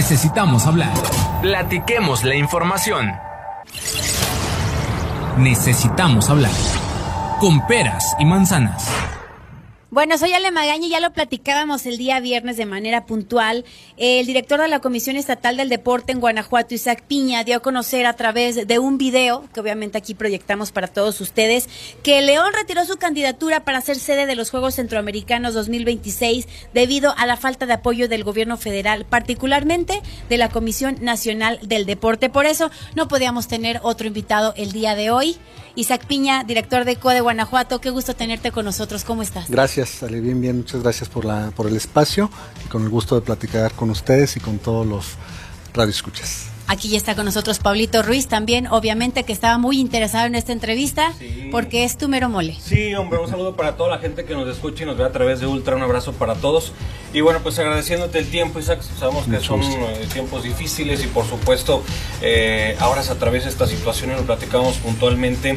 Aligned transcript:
Necesitamos 0.00 0.66
hablar. 0.66 0.94
Platiquemos 1.42 2.24
la 2.24 2.34
información. 2.34 3.12
Necesitamos 5.36 6.30
hablar. 6.30 6.50
Con 7.38 7.66
peras 7.66 8.16
y 8.18 8.24
manzanas. 8.24 8.88
Bueno, 9.92 10.16
soy 10.18 10.32
Ale 10.32 10.52
Magaña 10.52 10.86
y 10.86 10.90
ya 10.90 11.00
lo 11.00 11.12
platicábamos 11.12 11.84
el 11.84 11.98
día 11.98 12.20
viernes 12.20 12.56
de 12.56 12.64
manera 12.64 13.06
puntual. 13.06 13.64
El 13.96 14.24
director 14.24 14.60
de 14.60 14.68
la 14.68 14.78
Comisión 14.78 15.16
Estatal 15.16 15.56
del 15.56 15.68
Deporte 15.68 16.12
en 16.12 16.20
Guanajuato, 16.20 16.76
Isaac 16.76 17.02
Piña, 17.08 17.42
dio 17.42 17.56
a 17.56 17.60
conocer 17.60 18.06
a 18.06 18.12
través 18.12 18.68
de 18.68 18.78
un 18.78 18.98
video, 18.98 19.48
que 19.52 19.58
obviamente 19.58 19.98
aquí 19.98 20.14
proyectamos 20.14 20.70
para 20.70 20.86
todos 20.86 21.20
ustedes, 21.20 21.68
que 22.04 22.22
León 22.22 22.52
retiró 22.54 22.84
su 22.84 22.98
candidatura 22.98 23.64
para 23.64 23.80
ser 23.80 23.98
sede 23.98 24.26
de 24.26 24.36
los 24.36 24.50
Juegos 24.50 24.76
Centroamericanos 24.76 25.54
2026 25.54 26.46
debido 26.72 27.12
a 27.18 27.26
la 27.26 27.36
falta 27.36 27.66
de 27.66 27.72
apoyo 27.72 28.08
del 28.08 28.22
gobierno 28.22 28.56
federal, 28.58 29.06
particularmente 29.06 30.02
de 30.28 30.38
la 30.38 30.50
Comisión 30.50 30.98
Nacional 31.00 31.58
del 31.64 31.84
Deporte. 31.84 32.30
Por 32.30 32.46
eso 32.46 32.70
no 32.94 33.08
podíamos 33.08 33.48
tener 33.48 33.80
otro 33.82 34.06
invitado 34.06 34.54
el 34.56 34.70
día 34.70 34.94
de 34.94 35.10
hoy. 35.10 35.36
Isaac 35.74 36.04
Piña, 36.06 36.44
director 36.44 36.84
de 36.84 36.96
CODE 36.96 37.20
Guanajuato, 37.20 37.80
qué 37.80 37.90
gusto 37.90 38.14
tenerte 38.14 38.50
con 38.50 38.64
nosotros. 38.64 39.04
¿Cómo 39.04 39.22
estás? 39.22 39.48
Gracias, 39.48 39.79
Ale, 40.02 40.20
bien, 40.20 40.40
bien. 40.40 40.58
Muchas 40.58 40.82
gracias 40.82 41.08
por, 41.08 41.24
la, 41.24 41.50
por 41.52 41.66
el 41.66 41.76
espacio 41.76 42.30
y 42.64 42.68
con 42.68 42.82
el 42.82 42.88
gusto 42.88 43.14
de 43.14 43.22
platicar 43.22 43.72
con 43.72 43.90
ustedes 43.90 44.36
y 44.36 44.40
con 44.40 44.58
todos 44.58 44.86
los 44.86 45.06
radioescuchas. 45.74 46.50
Aquí 46.70 46.88
ya 46.88 46.98
está 46.98 47.16
con 47.16 47.24
nosotros 47.24 47.58
Pablito 47.58 48.00
Ruiz 48.00 48.28
también, 48.28 48.68
obviamente 48.68 49.24
que 49.24 49.32
estaba 49.32 49.58
muy 49.58 49.80
interesado 49.80 50.26
en 50.26 50.36
esta 50.36 50.52
entrevista 50.52 51.12
porque 51.50 51.82
es 51.82 51.98
tu 51.98 52.06
mero 52.06 52.28
mole. 52.28 52.56
Sí, 52.62 52.94
hombre, 52.94 53.18
un 53.18 53.28
saludo 53.28 53.56
para 53.56 53.76
toda 53.76 53.90
la 53.90 53.98
gente 53.98 54.24
que 54.24 54.34
nos 54.34 54.48
escucha 54.48 54.84
y 54.84 54.86
nos 54.86 54.96
ve 54.96 55.02
a 55.02 55.10
través 55.10 55.40
de 55.40 55.46
Ultra, 55.46 55.74
un 55.74 55.82
abrazo 55.82 56.12
para 56.12 56.36
todos. 56.36 56.72
Y 57.12 57.22
bueno, 57.22 57.40
pues 57.42 57.58
agradeciéndote 57.58 58.20
el 58.20 58.30
tiempo, 58.30 58.60
Isaac, 58.60 58.82
sabemos 58.82 59.26
que 59.26 59.40
son 59.40 59.62
eh, 59.64 60.06
tiempos 60.12 60.44
difíciles 60.44 61.02
y 61.02 61.08
por 61.08 61.26
supuesto 61.26 61.82
eh, 62.22 62.76
ahora 62.78 63.02
se 63.02 63.10
atraviesa 63.10 63.48
esta 63.48 63.66
situación 63.66 64.12
y 64.12 64.14
lo 64.14 64.22
platicamos 64.22 64.76
puntualmente. 64.76 65.56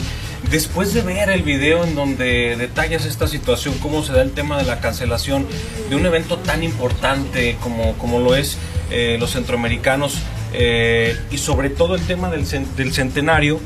Después 0.53 0.93
de 0.93 1.01
ver 1.01 1.31
el 1.31 1.41
video 1.41 1.83
en 1.83 1.95
donde 1.95 2.55
detallas 2.55 3.05
esta 3.05 3.25
situación, 3.25 3.73
cómo 3.79 4.03
se 4.03 4.13
da 4.13 4.21
el 4.21 4.33
tema 4.33 4.55
de 4.55 4.65
la 4.65 4.79
cancelación 4.81 5.47
de 5.89 5.95
un 5.95 6.05
evento 6.05 6.37
tan 6.37 6.61
importante 6.61 7.57
como, 7.59 7.93
como 7.93 8.19
lo 8.19 8.35
es 8.35 8.59
eh, 8.91 9.17
los 9.19 9.31
centroamericanos, 9.31 10.19
eh, 10.53 11.17
y 11.31 11.39
sobre 11.39 11.71
todo 11.71 11.95
el 11.95 12.01
tema 12.03 12.29
del, 12.29 12.45
del 12.75 12.93
centenario 12.93 13.59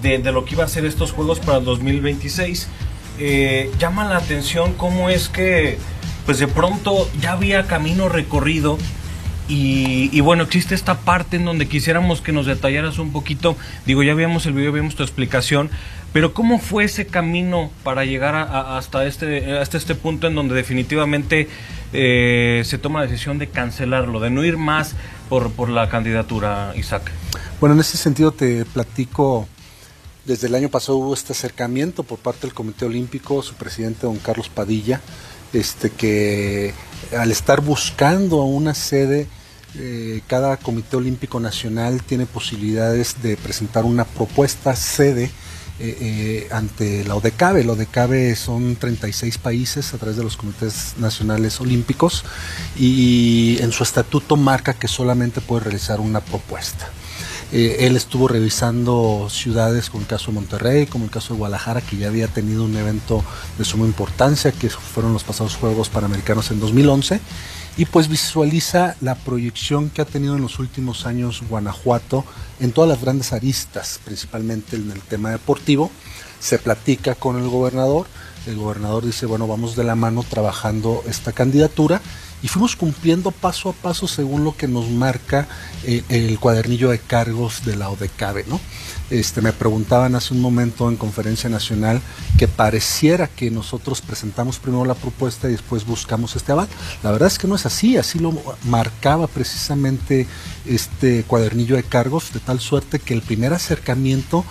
de, 0.00 0.20
lo 0.32 0.46
que 0.46 0.54
iba 0.54 0.64
a 0.64 0.68
ser 0.68 0.86
estos 0.86 1.12
Juegos 1.12 1.38
para 1.38 1.58
el 1.58 1.66
2026. 1.66 2.66
Eh, 3.18 3.70
llama 3.78 4.08
la 4.08 4.16
atención 4.16 4.72
cómo 4.72 5.10
es 5.10 5.28
que 5.28 5.76
pues 6.24 6.38
de 6.38 6.48
pronto 6.48 7.10
ya 7.20 7.32
había 7.32 7.66
camino 7.66 8.08
recorrido 8.08 8.78
y, 9.48 10.08
y, 10.16 10.20
bueno, 10.20 10.44
existe 10.44 10.74
esta 10.74 11.00
parte 11.00 11.36
en 11.36 11.44
donde 11.44 11.68
quisiéramos 11.68 12.22
que 12.22 12.32
nos 12.32 12.46
detallaras 12.46 12.98
un 12.98 13.12
poquito, 13.12 13.54
digo, 13.84 14.02
ya 14.02 14.14
vimos 14.14 14.46
el 14.46 14.54
video, 14.54 14.72
vimos 14.72 14.94
tu 14.94 15.02
explicación, 15.02 15.68
pero 16.12 16.34
¿cómo 16.34 16.58
fue 16.58 16.84
ese 16.84 17.06
camino 17.06 17.70
para 17.82 18.04
llegar 18.04 18.34
hasta, 18.34 19.06
este, 19.06 19.58
hasta 19.58 19.78
este 19.78 19.94
punto 19.94 20.26
en 20.26 20.34
donde 20.34 20.54
definitivamente 20.54 21.48
eh, 21.92 22.62
se 22.64 22.78
toma 22.78 23.00
la 23.00 23.06
decisión 23.06 23.38
de 23.38 23.48
cancelarlo, 23.48 24.20
de 24.20 24.30
no 24.30 24.44
ir 24.44 24.58
más 24.58 24.94
por, 25.28 25.50
por 25.52 25.70
la 25.70 25.88
candidatura, 25.88 26.74
Isaac? 26.76 27.10
Bueno, 27.60 27.74
en 27.74 27.80
ese 27.80 27.96
sentido 27.96 28.32
te 28.32 28.64
platico, 28.66 29.48
desde 30.26 30.48
el 30.48 30.54
año 30.54 30.68
pasado 30.68 30.98
hubo 30.98 31.14
este 31.14 31.32
acercamiento 31.32 32.02
por 32.02 32.18
parte 32.18 32.42
del 32.42 32.54
Comité 32.54 32.84
Olímpico, 32.84 33.42
su 33.42 33.54
presidente 33.54 34.06
don 34.06 34.18
Carlos 34.18 34.50
Padilla, 34.50 35.00
este 35.54 35.90
que 35.90 36.74
al 37.16 37.30
estar 37.30 37.62
buscando 37.62 38.42
una 38.42 38.74
sede, 38.74 39.28
eh, 39.78 40.20
cada 40.26 40.58
Comité 40.58 40.96
Olímpico 40.96 41.40
Nacional 41.40 42.02
tiene 42.02 42.26
posibilidades 42.26 43.22
de 43.22 43.38
presentar 43.38 43.84
una 43.84 44.04
propuesta 44.04 44.76
sede 44.76 45.30
eh, 45.84 45.96
eh, 46.00 46.48
ante 46.52 47.02
la 47.02 47.16
ODECABE. 47.16 47.64
La 47.64 47.72
ODECABE 47.72 48.36
son 48.36 48.76
36 48.76 49.38
países 49.38 49.92
a 49.92 49.98
través 49.98 50.16
de 50.16 50.22
los 50.22 50.36
comités 50.36 50.94
nacionales 50.98 51.60
olímpicos 51.60 52.24
y 52.78 53.56
en 53.60 53.72
su 53.72 53.82
estatuto 53.82 54.36
marca 54.36 54.74
que 54.74 54.86
solamente 54.86 55.40
puede 55.40 55.64
realizar 55.64 55.98
una 55.98 56.20
propuesta. 56.20 56.88
Eh, 57.50 57.84
él 57.86 57.96
estuvo 57.96 58.28
revisando 58.28 59.26
ciudades 59.28 59.90
como 59.90 60.02
el 60.02 60.08
caso 60.08 60.28
de 60.28 60.34
Monterrey, 60.36 60.86
como 60.86 61.06
el 61.06 61.10
caso 61.10 61.34
de 61.34 61.38
Guadalajara, 61.38 61.80
que 61.80 61.96
ya 61.96 62.06
había 62.06 62.28
tenido 62.28 62.64
un 62.64 62.76
evento 62.76 63.24
de 63.58 63.64
suma 63.64 63.84
importancia, 63.84 64.52
que 64.52 64.70
fueron 64.70 65.12
los 65.12 65.24
pasados 65.24 65.56
Juegos 65.56 65.88
Panamericanos 65.88 66.52
en 66.52 66.60
2011, 66.60 67.20
y 67.76 67.86
pues 67.86 68.08
visualiza 68.08 68.96
la 69.00 69.14
proyección 69.14 69.90
que 69.90 70.02
ha 70.02 70.04
tenido 70.04 70.36
en 70.36 70.42
los 70.42 70.58
últimos 70.58 71.06
años 71.06 71.42
Guanajuato 71.48 72.24
en 72.60 72.72
todas 72.72 72.88
las 72.88 73.00
grandes 73.00 73.32
aristas, 73.32 74.00
principalmente 74.04 74.76
en 74.76 74.90
el 74.90 75.00
tema 75.00 75.30
deportivo. 75.30 75.90
Se 76.38 76.58
platica 76.58 77.14
con 77.14 77.38
el 77.38 77.48
gobernador, 77.48 78.06
el 78.46 78.56
gobernador 78.56 79.04
dice, 79.06 79.26
bueno, 79.26 79.46
vamos 79.46 79.76
de 79.76 79.84
la 79.84 79.94
mano 79.94 80.24
trabajando 80.28 81.02
esta 81.06 81.32
candidatura 81.32 82.02
y 82.42 82.48
fuimos 82.48 82.76
cumpliendo 82.76 83.30
paso 83.30 83.68
a 83.68 83.72
paso 83.72 84.08
según 84.08 84.44
lo 84.44 84.56
que 84.56 84.68
nos 84.68 84.88
marca 84.88 85.46
eh, 85.84 86.02
el 86.08 86.38
cuadernillo 86.38 86.90
de 86.90 86.98
cargos 86.98 87.64
de 87.64 87.76
la 87.76 87.88
ODECABE, 87.90 88.44
¿no? 88.48 88.60
Este, 89.10 89.42
me 89.42 89.52
preguntaban 89.52 90.14
hace 90.14 90.32
un 90.32 90.40
momento 90.40 90.88
en 90.88 90.96
conferencia 90.96 91.50
nacional 91.50 92.00
que 92.38 92.48
pareciera 92.48 93.28
que 93.28 93.50
nosotros 93.50 94.00
presentamos 94.00 94.58
primero 94.58 94.86
la 94.86 94.94
propuesta 94.94 95.48
y 95.48 95.52
después 95.52 95.84
buscamos 95.84 96.34
este 96.34 96.52
aval. 96.52 96.68
La 97.02 97.10
verdad 97.10 97.28
es 97.28 97.38
que 97.38 97.46
no 97.46 97.54
es 97.54 97.66
así, 97.66 97.98
así 97.98 98.18
lo 98.18 98.32
marcaba 98.64 99.26
precisamente 99.26 100.26
este 100.64 101.24
cuadernillo 101.24 101.76
de 101.76 101.82
cargos, 101.82 102.32
de 102.32 102.40
tal 102.40 102.58
suerte 102.58 102.98
que 102.98 103.12
el 103.12 103.22
primer 103.22 103.52
acercamiento 103.52 104.44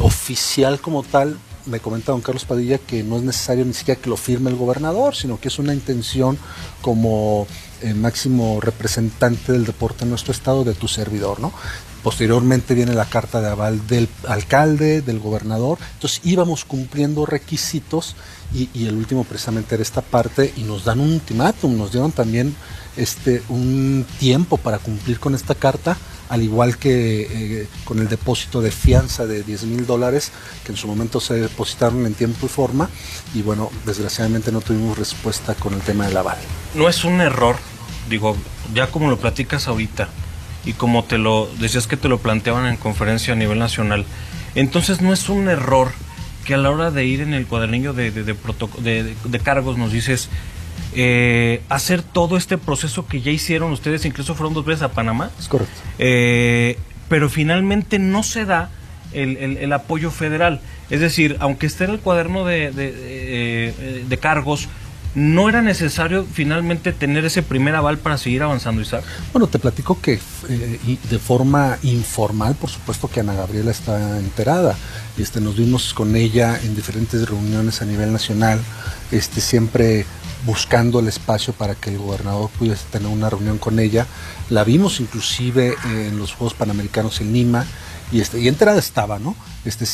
oficial 0.00 0.80
como 0.80 1.02
tal 1.04 1.38
me 1.68 1.80
comenta 1.80 2.12
don 2.12 2.20
Carlos 2.20 2.44
Padilla 2.44 2.78
que 2.78 3.02
no 3.02 3.16
es 3.16 3.22
necesario 3.22 3.64
ni 3.64 3.74
siquiera 3.74 4.00
que 4.00 4.10
lo 4.10 4.16
firme 4.16 4.50
el 4.50 4.56
gobernador, 4.56 5.14
sino 5.14 5.38
que 5.38 5.48
es 5.48 5.58
una 5.58 5.74
intención 5.74 6.38
como 6.80 7.46
eh, 7.82 7.94
máximo 7.94 8.60
representante 8.60 9.52
del 9.52 9.64
deporte 9.64 10.04
en 10.04 10.10
nuestro 10.10 10.32
estado 10.32 10.64
de 10.64 10.74
tu 10.74 10.88
servidor, 10.88 11.40
¿no? 11.40 11.52
Posteriormente 12.02 12.74
viene 12.74 12.94
la 12.94 13.04
carta 13.04 13.40
de 13.40 13.48
aval 13.48 13.86
del 13.86 14.08
alcalde, 14.28 15.02
del 15.02 15.18
gobernador. 15.18 15.78
Entonces 15.94 16.20
íbamos 16.24 16.64
cumpliendo 16.64 17.26
requisitos 17.26 18.14
y, 18.54 18.70
y, 18.72 18.86
el 18.86 18.94
último 18.94 19.24
precisamente 19.24 19.74
era 19.74 19.82
esta 19.82 20.00
parte 20.00 20.52
y 20.56 20.62
nos 20.62 20.84
dan 20.84 21.00
un 21.00 21.12
ultimátum, 21.12 21.76
nos 21.76 21.90
dieron 21.92 22.12
también 22.12 22.54
este, 22.96 23.42
un 23.48 24.04
tiempo 24.18 24.56
para 24.56 24.78
cumplir 24.78 25.20
con 25.20 25.34
esta 25.34 25.54
carta, 25.54 25.96
al 26.28 26.42
igual 26.42 26.76
que 26.76 27.60
eh, 27.62 27.66
con 27.84 27.98
el 27.98 28.08
depósito 28.08 28.60
de 28.60 28.70
fianza 28.70 29.26
de 29.26 29.42
10 29.42 29.64
mil 29.64 29.86
dólares 29.86 30.32
que 30.64 30.72
en 30.72 30.78
su 30.78 30.86
momento 30.86 31.20
se 31.20 31.34
depositaron 31.34 32.06
en 32.06 32.14
tiempo 32.14 32.46
y 32.46 32.48
forma 32.48 32.88
y 33.34 33.42
bueno, 33.42 33.70
desgraciadamente 33.86 34.52
no 34.52 34.60
tuvimos 34.60 34.98
respuesta 34.98 35.54
con 35.54 35.74
el 35.74 35.80
tema 35.80 36.06
del 36.06 36.16
aval. 36.16 36.38
No 36.74 36.88
es 36.88 37.04
un 37.04 37.20
error, 37.20 37.56
digo, 38.08 38.36
ya 38.74 38.88
como 38.88 39.10
lo 39.10 39.18
platicas 39.18 39.68
ahorita, 39.68 40.08
y 40.64 40.74
como 40.74 41.04
te 41.04 41.18
lo 41.18 41.48
decías 41.58 41.86
que 41.86 41.96
te 41.96 42.08
lo 42.08 42.18
planteaban 42.18 42.66
en 42.66 42.76
conferencia 42.76 43.32
a 43.32 43.36
nivel 43.36 43.58
nacional, 43.58 44.04
entonces 44.54 45.00
no 45.00 45.12
es 45.12 45.28
un 45.28 45.48
error 45.48 45.92
que 46.44 46.54
a 46.54 46.56
la 46.58 46.70
hora 46.70 46.90
de 46.90 47.04
ir 47.04 47.20
en 47.20 47.34
el 47.34 47.46
cuadernillo 47.46 47.92
de, 47.92 48.10
de, 48.10 49.38
cargos 49.40 49.76
nos 49.76 49.92
dices 49.92 50.28
eh, 50.94 51.62
hacer 51.68 52.02
todo 52.02 52.36
este 52.36 52.58
proceso 52.58 53.06
que 53.06 53.20
ya 53.20 53.30
hicieron 53.30 53.72
ustedes, 53.72 54.04
incluso 54.04 54.34
fueron 54.34 54.54
dos 54.54 54.64
veces 54.64 54.82
a 54.82 54.92
Panamá. 54.92 55.30
Es 55.38 55.48
correcto. 55.48 55.74
Eh, 55.98 56.78
pero 57.08 57.28
finalmente 57.28 57.98
no 57.98 58.22
se 58.22 58.44
da 58.44 58.70
el, 59.12 59.36
el, 59.38 59.56
el, 59.56 59.72
apoyo 59.72 60.10
federal. 60.10 60.60
Es 60.90 61.00
decir, 61.00 61.36
aunque 61.40 61.66
esté 61.66 61.84
en 61.84 61.90
el 61.90 62.00
cuaderno 62.00 62.44
de, 62.44 62.70
de, 62.70 64.04
de 64.06 64.18
cargos, 64.18 64.68
¿No 65.14 65.48
era 65.48 65.62
necesario 65.62 66.26
finalmente 66.30 66.92
tener 66.92 67.24
ese 67.24 67.42
primer 67.42 67.74
aval 67.74 67.98
para 67.98 68.18
seguir 68.18 68.42
avanzando, 68.42 68.82
Isaac? 68.82 69.04
Bueno, 69.32 69.46
te 69.46 69.58
platico 69.58 70.00
que 70.00 70.20
eh, 70.48 70.98
de 71.10 71.18
forma 71.18 71.78
informal, 71.82 72.54
por 72.54 72.68
supuesto 72.68 73.08
que 73.08 73.20
Ana 73.20 73.34
Gabriela 73.34 73.70
está 73.70 74.18
enterada. 74.18 74.76
Este, 75.16 75.40
nos 75.40 75.56
vimos 75.56 75.94
con 75.94 76.14
ella 76.14 76.60
en 76.62 76.76
diferentes 76.76 77.26
reuniones 77.26 77.80
a 77.80 77.86
nivel 77.86 78.12
nacional, 78.12 78.60
este, 79.10 79.40
siempre 79.40 80.04
buscando 80.46 81.00
el 81.00 81.08
espacio 81.08 81.52
para 81.52 81.74
que 81.74 81.90
el 81.90 81.98
gobernador 81.98 82.50
pudiese 82.50 82.84
tener 82.90 83.08
una 83.08 83.28
reunión 83.30 83.58
con 83.58 83.78
ella. 83.78 84.06
La 84.50 84.64
vimos 84.64 85.00
inclusive 85.00 85.74
en 85.84 86.18
los 86.18 86.32
Juegos 86.34 86.54
Panamericanos 86.54 87.20
en 87.20 87.32
Lima 87.32 87.66
y, 88.10 88.20
este, 88.20 88.40
y 88.40 88.48
enterada 88.48 88.78
estaba, 88.78 89.18
¿no? 89.18 89.36
Este, 89.64 89.84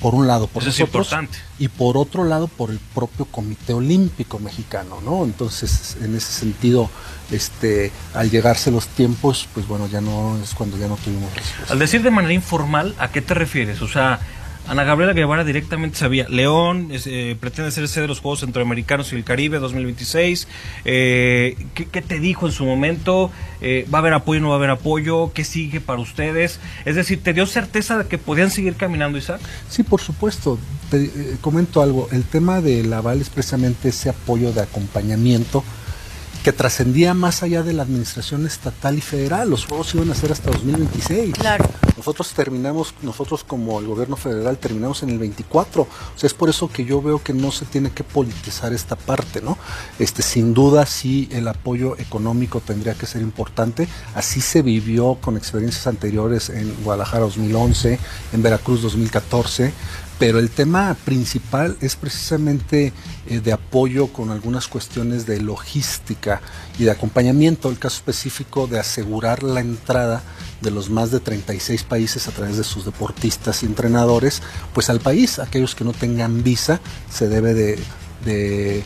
por 0.00 0.14
un 0.14 0.26
lado 0.26 0.48
por 0.48 0.62
Eso 0.62 0.70
nosotros 0.70 1.06
es 1.06 1.12
importante. 1.12 1.38
y 1.58 1.68
por 1.68 1.96
otro 1.96 2.24
lado 2.24 2.46
por 2.48 2.70
el 2.70 2.78
propio 2.78 3.24
Comité 3.24 3.72
Olímpico 3.72 4.38
Mexicano, 4.38 5.00
¿no? 5.02 5.24
Entonces, 5.24 5.96
en 6.02 6.14
ese 6.14 6.30
sentido, 6.32 6.90
este, 7.30 7.90
al 8.12 8.30
llegarse 8.30 8.70
los 8.70 8.86
tiempos, 8.88 9.48
pues 9.54 9.66
bueno, 9.66 9.86
ya 9.86 10.02
no 10.02 10.36
es 10.42 10.52
cuando 10.54 10.76
ya 10.76 10.88
no 10.88 10.96
tuvimos 10.96 11.34
respuesta. 11.34 11.72
Al 11.72 11.78
decir 11.78 12.02
de 12.02 12.10
manera 12.10 12.34
informal, 12.34 12.94
¿a 12.98 13.08
qué 13.10 13.22
te 13.22 13.32
refieres? 13.32 13.80
O 13.80 13.88
sea, 13.88 14.20
Ana 14.66 14.82
Gabriela 14.82 15.12
Guevara 15.12 15.44
directamente 15.44 15.98
sabía, 15.98 16.26
León 16.30 16.88
eh, 16.90 17.36
pretende 17.38 17.70
ser 17.70 17.86
sede 17.86 18.02
de 18.02 18.08
los 18.08 18.20
Juegos 18.20 18.40
Centroamericanos 18.40 19.12
y 19.12 19.16
el 19.16 19.22
Caribe 19.24 19.58
2026. 19.58 20.48
Eh, 20.86 21.66
¿qué, 21.74 22.00
te 22.00 22.18
dijo 22.18 22.46
en 22.46 22.52
su 22.52 22.64
momento? 22.64 23.30
Eh, 23.60 23.86
¿Va 23.92 23.98
a 23.98 24.00
haber 24.00 24.14
apoyo 24.14 24.40
no 24.40 24.48
va 24.48 24.54
a 24.54 24.56
haber 24.56 24.70
apoyo? 24.70 25.32
¿Qué 25.34 25.44
sigue 25.44 25.82
para 25.82 26.00
ustedes? 26.00 26.60
Es 26.86 26.96
decir, 26.96 27.22
¿te 27.22 27.34
dio 27.34 27.44
certeza 27.44 27.98
de 27.98 28.06
que 28.06 28.16
podían 28.16 28.50
seguir 28.50 28.76
caminando, 28.76 29.18
Isaac? 29.18 29.40
Sí, 29.68 29.82
por 29.82 30.00
supuesto. 30.00 30.58
Te, 30.90 31.10
comento 31.42 31.82
algo. 31.82 32.08
El 32.10 32.24
tema 32.24 32.62
del 32.62 32.90
aval 32.90 33.20
es 33.20 33.28
precisamente 33.28 33.90
ese 33.90 34.08
apoyo 34.08 34.52
de 34.52 34.62
acompañamiento 34.62 35.62
que 36.44 36.52
trascendía 36.52 37.14
más 37.14 37.42
allá 37.42 37.62
de 37.62 37.72
la 37.72 37.84
administración 37.84 38.46
estatal 38.46 38.98
y 38.98 39.00
federal. 39.00 39.48
Los 39.48 39.64
juegos 39.64 39.94
iban 39.94 40.10
a 40.10 40.14
ser 40.14 40.30
hasta 40.30 40.50
2026. 40.50 41.32
Claro. 41.32 41.64
Nosotros 41.96 42.34
terminamos, 42.34 42.94
nosotros 43.00 43.42
como 43.44 43.80
el 43.80 43.86
gobierno 43.86 44.14
federal 44.16 44.58
terminamos 44.58 45.02
en 45.02 45.08
el 45.08 45.18
24. 45.18 45.82
O 45.82 45.88
sea, 46.14 46.26
es 46.26 46.34
por 46.34 46.50
eso 46.50 46.68
que 46.68 46.84
yo 46.84 47.00
veo 47.00 47.22
que 47.22 47.32
no 47.32 47.50
se 47.50 47.64
tiene 47.64 47.92
que 47.92 48.04
politizar 48.04 48.74
esta 48.74 48.94
parte, 48.94 49.40
¿no? 49.40 49.56
Este, 49.98 50.20
sin 50.20 50.52
duda 50.52 50.84
sí 50.84 51.30
el 51.32 51.48
apoyo 51.48 51.96
económico 51.98 52.60
tendría 52.60 52.92
que 52.92 53.06
ser 53.06 53.22
importante. 53.22 53.88
Así 54.14 54.42
se 54.42 54.60
vivió 54.60 55.16
con 55.22 55.38
experiencias 55.38 55.86
anteriores 55.86 56.50
en 56.50 56.76
Guadalajara 56.84 57.22
2011, 57.22 57.98
en 58.34 58.42
Veracruz 58.42 58.82
2014 58.82 59.72
pero 60.24 60.38
el 60.38 60.48
tema 60.48 60.96
principal 61.04 61.76
es 61.82 61.96
precisamente 61.96 62.94
eh, 63.26 63.40
de 63.40 63.52
apoyo 63.52 64.06
con 64.06 64.30
algunas 64.30 64.68
cuestiones 64.68 65.26
de 65.26 65.38
logística 65.38 66.40
y 66.78 66.84
de 66.84 66.92
acompañamiento, 66.92 67.68
el 67.68 67.78
caso 67.78 67.96
específico 67.96 68.66
de 68.66 68.78
asegurar 68.78 69.42
la 69.42 69.60
entrada 69.60 70.22
de 70.62 70.70
los 70.70 70.88
más 70.88 71.10
de 71.10 71.20
36 71.20 71.82
países 71.82 72.26
a 72.26 72.30
través 72.30 72.56
de 72.56 72.64
sus 72.64 72.86
deportistas 72.86 73.62
y 73.62 73.66
entrenadores, 73.66 74.40
pues 74.72 74.88
al 74.88 75.00
país, 75.00 75.38
aquellos 75.38 75.74
que 75.74 75.84
no 75.84 75.92
tengan 75.92 76.42
visa, 76.42 76.80
se 77.10 77.28
debe 77.28 77.52
de 77.52 78.82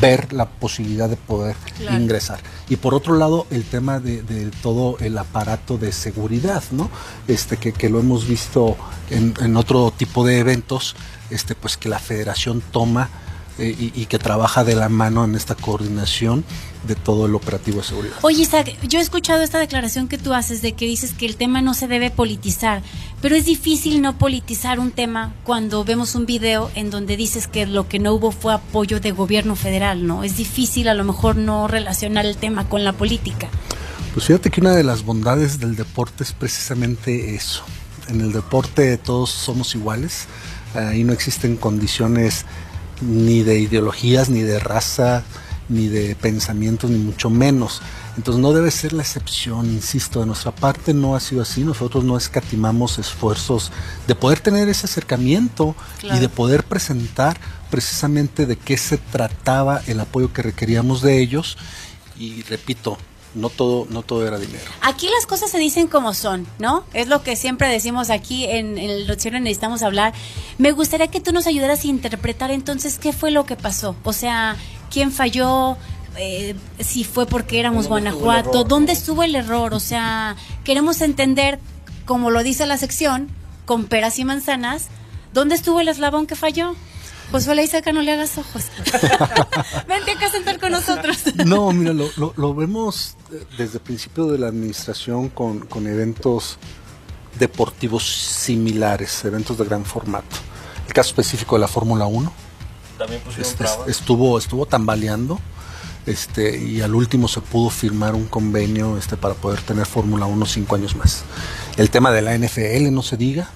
ver 0.00 0.32
la 0.32 0.48
posibilidad 0.48 1.08
de 1.08 1.16
poder 1.16 1.56
ingresar. 1.90 2.40
Y 2.68 2.76
por 2.76 2.94
otro 2.94 3.16
lado, 3.16 3.46
el 3.50 3.64
tema 3.64 4.00
de, 4.00 4.50
todo 4.62 4.96
el 5.00 5.16
aparato 5.18 5.78
de 5.78 5.92
seguridad, 5.92 6.62
¿no? 6.70 6.90
Este, 7.28 7.56
que, 7.56 7.72
que 7.72 7.88
lo 7.88 8.00
hemos 8.00 8.26
visto 8.26 8.76
en, 9.10 9.34
en, 9.40 9.56
otro 9.56 9.92
tipo 9.96 10.26
de 10.26 10.38
eventos, 10.38 10.96
este, 11.30 11.54
pues 11.54 11.76
que 11.76 11.88
la 11.88 11.98
federación 11.98 12.62
toma 12.72 13.10
eh, 13.56 13.92
y, 13.94 14.06
que 14.06 14.18
trabaja 14.18 14.64
de 14.64 14.74
la 14.74 14.88
mano 14.88 15.24
en 15.24 15.36
esta 15.36 15.54
coordinación 15.54 16.44
de 16.88 16.96
todo 16.96 17.26
el 17.26 17.36
operativo 17.36 17.78
de 17.78 17.84
seguridad. 17.84 18.16
Oye, 18.22 18.42
Isaac, 18.42 18.76
yo 18.82 18.98
he 18.98 19.02
escuchado 19.02 19.42
esta 19.42 19.60
declaración 19.60 20.08
que 20.08 20.18
tú 20.18 20.34
haces 20.34 20.60
de 20.60 20.72
que 20.72 20.86
dices 20.86 21.12
que 21.12 21.24
el 21.24 21.36
tema 21.36 21.62
no 21.62 21.72
se 21.72 21.86
debe 21.86 22.10
politizar, 22.10 22.82
pero 23.22 23.36
es 23.36 23.44
difícil 23.44 24.02
no 24.02 24.18
politizar 24.18 24.80
un 24.80 24.90
tema 24.90 25.34
cuando 25.44 25.84
vemos 25.84 26.16
un 26.16 26.26
video 26.26 26.68
en 26.74 26.90
donde 26.90 27.16
dices 27.16 27.46
que 27.46 27.64
lo 27.64 27.88
que 27.88 28.00
no 28.00 28.12
hubo 28.14 28.32
fue 28.32 28.52
apoyo 28.52 28.98
de 28.98 29.12
gobierno 29.12 29.54
federal, 29.54 30.04
¿no? 30.04 30.24
Es 30.24 30.36
difícil 30.36 30.88
a 30.88 30.94
lo 30.94 31.04
mejor 31.04 31.36
no 31.36 31.68
relacionar 31.68 32.26
el 32.26 32.36
tema 32.36 32.68
con 32.68 32.82
la 32.82 32.92
política. 32.92 33.48
Pues 34.14 34.26
fíjate 34.26 34.50
que 34.50 34.60
una 34.60 34.74
de 34.74 34.82
las 34.82 35.04
bondades 35.04 35.60
del 35.60 35.76
deporte 35.76 36.24
es 36.24 36.32
precisamente 36.32 37.36
eso. 37.36 37.62
En 38.08 38.20
el 38.20 38.32
deporte 38.32 38.98
todos 38.98 39.30
somos 39.30 39.76
iguales, 39.76 40.26
ahí 40.74 41.04
no 41.04 41.12
existen 41.12 41.56
condiciones 41.56 42.46
ni 43.04 43.42
de 43.42 43.58
ideologías, 43.58 44.28
ni 44.28 44.42
de 44.42 44.58
raza, 44.58 45.24
ni 45.68 45.88
de 45.88 46.14
pensamientos, 46.14 46.90
ni 46.90 46.98
mucho 46.98 47.30
menos. 47.30 47.80
Entonces 48.16 48.40
no 48.40 48.52
debe 48.52 48.70
ser 48.70 48.92
la 48.92 49.02
excepción, 49.02 49.66
insisto, 49.66 50.20
de 50.20 50.26
nuestra 50.26 50.52
parte 50.52 50.94
no 50.94 51.16
ha 51.16 51.20
sido 51.20 51.42
así, 51.42 51.64
nosotros 51.64 52.04
no 52.04 52.16
escatimamos 52.16 52.98
esfuerzos 52.98 53.72
de 54.06 54.14
poder 54.14 54.40
tener 54.40 54.68
ese 54.68 54.86
acercamiento 54.86 55.74
y 56.02 56.18
de 56.18 56.28
poder 56.28 56.64
presentar 56.64 57.38
precisamente 57.70 58.46
de 58.46 58.56
qué 58.56 58.76
se 58.76 58.98
trataba 58.98 59.82
el 59.86 59.98
apoyo 60.00 60.32
que 60.32 60.42
requeríamos 60.42 61.02
de 61.02 61.20
ellos. 61.20 61.56
Y 62.16 62.42
repito, 62.42 62.98
no 63.34 63.48
todo, 63.48 63.86
no 63.90 64.02
todo 64.02 64.26
era 64.26 64.38
dinero. 64.38 64.64
Aquí 64.80 65.08
las 65.08 65.26
cosas 65.26 65.50
se 65.50 65.58
dicen 65.58 65.88
como 65.88 66.14
son, 66.14 66.46
¿no? 66.58 66.84
Es 66.92 67.08
lo 67.08 67.22
que 67.22 67.36
siempre 67.36 67.68
decimos 67.68 68.10
aquí 68.10 68.44
en, 68.44 68.78
el 68.78 69.06
noticiero 69.06 69.38
necesitamos 69.40 69.82
hablar. 69.82 70.12
Me 70.58 70.72
gustaría 70.72 71.08
que 71.08 71.20
tú 71.20 71.32
nos 71.32 71.46
ayudaras 71.46 71.84
a 71.84 71.88
interpretar 71.88 72.50
entonces 72.50 72.98
qué 72.98 73.12
fue 73.12 73.30
lo 73.30 73.44
que 73.44 73.56
pasó. 73.56 73.96
O 74.04 74.12
sea, 74.12 74.56
quién 74.90 75.10
falló, 75.10 75.76
eh, 76.16 76.54
si 76.78 77.04
fue 77.04 77.26
porque 77.26 77.58
éramos 77.58 77.88
Guanajuato, 77.88 78.64
dónde 78.64 78.92
estuvo 78.92 79.22
el 79.22 79.34
error. 79.34 79.74
O 79.74 79.80
sea, 79.80 80.36
queremos 80.62 81.00
entender, 81.00 81.58
como 82.04 82.30
lo 82.30 82.42
dice 82.42 82.66
la 82.66 82.78
sección, 82.78 83.28
con 83.64 83.86
peras 83.86 84.18
y 84.18 84.24
manzanas, 84.24 84.88
dónde 85.32 85.54
estuvo 85.56 85.80
el 85.80 85.88
eslabón 85.88 86.26
que 86.26 86.36
falló. 86.36 86.74
Pues 87.30 87.46
vale, 87.46 87.64
Isaac, 87.64 87.90
no 87.92 88.02
le 88.02 88.12
hagas 88.12 88.38
ojos. 88.38 88.64
Vente 89.88 90.12
acá 90.12 90.26
a 90.26 90.30
sentar 90.30 90.60
con 90.60 90.72
nosotros. 90.72 91.18
no, 91.46 91.72
mira, 91.72 91.92
lo, 91.92 92.54
vemos 92.54 93.16
desde 93.58 93.78
el 93.78 93.80
principio 93.80 94.26
de 94.26 94.38
la 94.38 94.48
administración 94.48 95.28
con, 95.28 95.66
eventos 95.86 96.58
deportivos 97.38 98.04
similares, 98.04 99.24
eventos 99.24 99.58
de 99.58 99.64
gran 99.64 99.84
formato. 99.84 100.36
El 100.86 100.92
caso 100.92 101.10
específico 101.10 101.56
de 101.56 101.60
la 101.60 101.68
Fórmula 101.68 102.06
1. 102.06 102.32
También 102.98 103.20
este, 103.38 103.64
estuvo, 103.88 104.38
estuvo 104.38 104.66
tambaleando. 104.66 105.40
Este, 106.06 106.62
y 106.62 106.82
al 106.82 106.94
último 106.94 107.28
se 107.28 107.40
pudo 107.40 107.70
firmar 107.70 108.14
un 108.14 108.26
convenio 108.26 108.98
este, 108.98 109.16
para 109.16 109.34
poder 109.34 109.62
tener 109.62 109.86
Fórmula 109.86 110.26
1 110.26 110.46
cinco 110.46 110.76
años 110.76 110.94
más. 110.94 111.24
El 111.76 111.90
tema 111.90 112.12
de 112.12 112.22
la 112.22 112.36
NFL, 112.36 112.92
no 112.92 113.02
se 113.02 113.16
diga, 113.16 113.48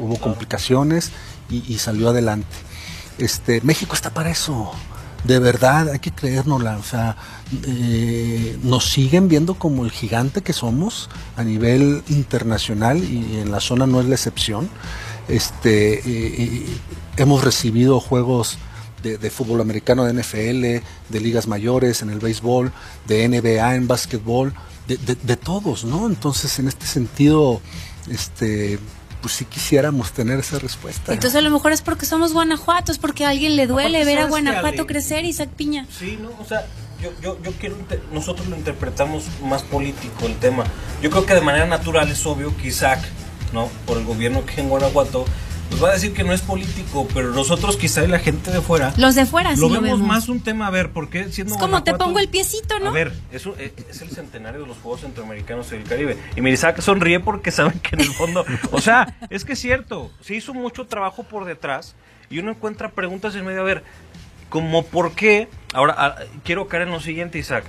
hubo 0.00 0.18
complicaciones 0.18 1.12
y 1.48 1.78
salió 1.78 2.08
adelante. 2.08 2.71
Este, 3.18 3.60
México 3.62 3.94
está 3.94 4.10
para 4.10 4.30
eso. 4.30 4.72
De 5.24 5.38
verdad, 5.38 5.90
hay 5.90 6.00
que 6.00 6.10
creérnosla. 6.10 6.78
O 6.78 6.82
sea, 6.82 7.16
eh, 7.66 8.58
nos 8.62 8.90
siguen 8.90 9.28
viendo 9.28 9.54
como 9.54 9.84
el 9.84 9.90
gigante 9.90 10.42
que 10.42 10.52
somos 10.52 11.08
a 11.36 11.44
nivel 11.44 12.02
internacional 12.08 13.02
y 13.04 13.38
en 13.38 13.52
la 13.52 13.60
zona 13.60 13.86
no 13.86 14.00
es 14.00 14.06
la 14.06 14.14
excepción. 14.14 14.68
Este, 15.28 15.94
eh, 15.94 16.02
eh, 16.06 16.66
hemos 17.16 17.44
recibido 17.44 18.00
juegos 18.00 18.58
de, 19.02 19.30
fútbol 19.30 19.60
americano, 19.60 20.04
de 20.04 20.12
NFL, 20.12 20.84
de 21.08 21.20
ligas 21.20 21.48
mayores, 21.48 22.02
en 22.02 22.10
el 22.10 22.20
béisbol, 22.20 22.72
de 23.08 23.28
NBA, 23.28 23.74
en 23.74 23.88
básquetbol, 23.88 24.54
de, 24.86 24.96
de 24.96 25.36
todos, 25.36 25.84
¿no? 25.84 26.06
Entonces, 26.06 26.60
en 26.60 26.68
este 26.68 26.86
sentido, 26.86 27.60
este, 28.08 28.78
pues 29.22 29.34
sí 29.34 29.44
quisiéramos 29.46 30.12
tener 30.12 30.40
esa 30.40 30.58
respuesta. 30.58 31.14
Entonces 31.14 31.38
a 31.38 31.40
lo 31.40 31.50
mejor 31.50 31.72
es 31.72 31.80
porque 31.80 32.04
somos 32.04 32.34
Guanajuatos, 32.34 32.98
porque 32.98 33.24
a 33.24 33.30
alguien 33.30 33.56
le 33.56 33.66
duele 33.66 34.04
ver 34.04 34.18
a 34.18 34.26
Guanajuato 34.26 34.86
crecer, 34.86 35.24
Isaac 35.24 35.48
Piña. 35.50 35.86
Sí, 35.96 36.18
no, 36.20 36.30
o 36.38 36.44
sea, 36.44 36.66
yo, 37.00 37.10
yo, 37.22 37.40
yo 37.42 37.52
quiero, 37.52 37.76
nosotros 38.12 38.46
lo 38.48 38.56
interpretamos 38.56 39.24
más 39.42 39.62
político 39.62 40.26
el 40.26 40.36
tema. 40.36 40.64
Yo 41.00 41.10
creo 41.10 41.24
que 41.24 41.34
de 41.34 41.40
manera 41.40 41.66
natural 41.66 42.10
es 42.10 42.26
obvio 42.26 42.54
que 42.56 42.68
Isaac, 42.68 43.00
¿no? 43.52 43.68
Por 43.86 43.98
el 43.98 44.04
gobierno 44.04 44.44
que 44.44 44.60
en 44.60 44.68
Guanajuato 44.68 45.24
nos 45.72 45.82
va 45.82 45.88
a 45.88 45.92
decir 45.94 46.12
que 46.12 46.22
no 46.22 46.32
es 46.32 46.42
político, 46.42 47.08
pero 47.14 47.32
nosotros 47.32 47.76
quizá 47.76 48.04
y 48.04 48.08
la 48.08 48.18
gente 48.18 48.50
de 48.50 48.60
fuera. 48.60 48.92
Los 48.98 49.14
de 49.14 49.24
fuera, 49.26 49.54
lo 49.54 49.68
vemos, 49.70 50.00
más 50.00 50.28
un 50.28 50.40
tema, 50.40 50.66
a 50.66 50.70
ver, 50.70 50.90
porque 50.90 51.30
siendo. 51.32 51.54
Es 51.54 51.60
como 51.60 51.82
te 51.82 51.94
pongo 51.94 52.18
el 52.18 52.28
piecito, 52.28 52.78
¿no? 52.78 52.90
A 52.90 52.92
ver, 52.92 53.12
es, 53.32 53.46
eh, 53.46 53.72
es, 53.88 54.02
el 54.02 54.10
centenario 54.10 54.60
de 54.60 54.66
los 54.66 54.76
Juegos 54.78 55.00
Centroamericanos 55.00 55.70
del 55.70 55.84
Caribe. 55.84 56.18
Y 56.36 56.46
Isaac 56.46 56.80
sonríe 56.80 57.20
porque 57.20 57.50
sabe 57.50 57.72
que 57.82 57.96
en 57.96 58.02
el 58.02 58.12
fondo. 58.12 58.44
o 58.70 58.80
sea, 58.80 59.16
es 59.30 59.44
que 59.44 59.54
es 59.54 59.58
cierto, 59.58 60.10
se 60.20 60.34
hizo 60.34 60.52
mucho 60.52 60.86
trabajo 60.86 61.22
por 61.22 61.46
detrás 61.46 61.94
y 62.28 62.38
uno 62.38 62.50
encuentra 62.50 62.90
preguntas 62.90 63.34
en 63.34 63.46
medio. 63.46 63.62
A 63.62 63.64
ver, 63.64 63.82
como 64.50 64.84
por 64.84 65.12
qué. 65.14 65.48
Ahora, 65.72 65.94
ah, 65.96 66.16
quiero 66.44 66.68
caer 66.68 66.82
en 66.82 66.90
lo 66.90 67.00
siguiente, 67.00 67.38
Isaac. 67.38 67.64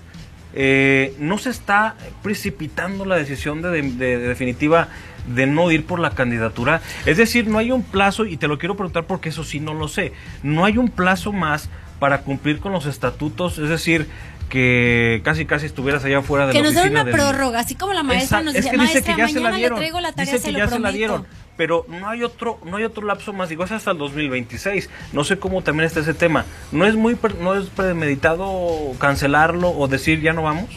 Eh, 0.56 1.16
no 1.18 1.38
se 1.40 1.50
está 1.50 1.96
precipitando 2.22 3.06
la 3.06 3.16
decisión 3.16 3.62
de, 3.62 3.82
de 3.82 4.18
definitiva 4.20 4.90
de 5.28 5.48
no 5.48 5.72
ir 5.72 5.86
por 5.86 6.00
la 6.00 6.12
candidatura. 6.12 6.82
Es 7.06 7.18
decir, 7.18 7.48
no 7.48 7.58
hay 7.58 7.72
un 7.72 7.84
plazo, 7.84 8.26
y 8.26 8.38
te 8.38 8.48
lo 8.48 8.58
quiero 8.58 8.76
preguntar 8.76 9.06
porque 9.06 9.30
eso 9.30 9.44
sí 9.44 9.60
no 9.60 9.74
lo 9.74 9.88
sé, 9.88 10.14
no 10.42 10.66
hay 10.66 10.78
un 10.78 10.90
plazo 10.90 11.32
más 11.32 11.70
para 12.00 12.22
cumplir 12.22 12.60
con 12.60 12.72
los 12.72 12.86
estatutos, 12.86 13.58
es 13.58 13.70
decir, 13.70 14.08
que 14.50 15.22
casi 15.24 15.46
casi 15.46 15.66
estuvieras 15.66 16.04
allá 16.06 16.20
afuera 16.20 16.46
de 16.46 16.54
que 16.54 16.60
la 16.60 16.66
nos 16.66 16.76
den 16.76 16.92
una 16.92 17.06
prórroga, 17.06 17.60
así 17.60 17.74
como 17.74 17.94
la 17.94 18.04
maestra 18.04 18.42
nos 18.42 18.54
dice, 18.54 18.76
maestra, 18.78 19.02
que 19.02 19.20
ya 19.20 19.28
se 19.28 19.40
la 19.40 19.52
dieron. 19.52 19.80
le 19.80 19.86
traigo 19.86 20.00
la 20.00 20.12
tarea, 20.12 20.34
dice 20.34 20.52
que 20.52 20.58
ya 20.58 20.68
se 20.68 20.80
la 20.80 20.92
dieron. 20.92 21.26
Pero 21.58 21.86
no 21.88 22.10
hay 22.10 22.24
otro 22.24 22.60
no 22.66 22.78
hay 22.78 22.84
otro 22.84 23.06
lapso 23.06 23.32
más, 23.34 23.50
digo, 23.50 23.64
es 23.64 23.72
hasta 23.72 23.92
el 23.92 23.98
2026. 23.98 24.90
No 25.12 25.24
sé 25.24 25.40
cómo 25.40 25.62
también 25.62 25.86
está 25.86 26.02
ese 26.02 26.14
tema. 26.14 26.46
¿No 26.72 26.86
es 26.86 26.96
muy 26.96 27.18
no 27.42 27.56
es 27.56 27.70
premeditado 27.70 28.94
cancelarlo 29.00 29.70
o 29.70 29.88
decir 29.88 30.22
ya 30.22 30.34
no 30.34 30.44
vamos? 30.44 30.70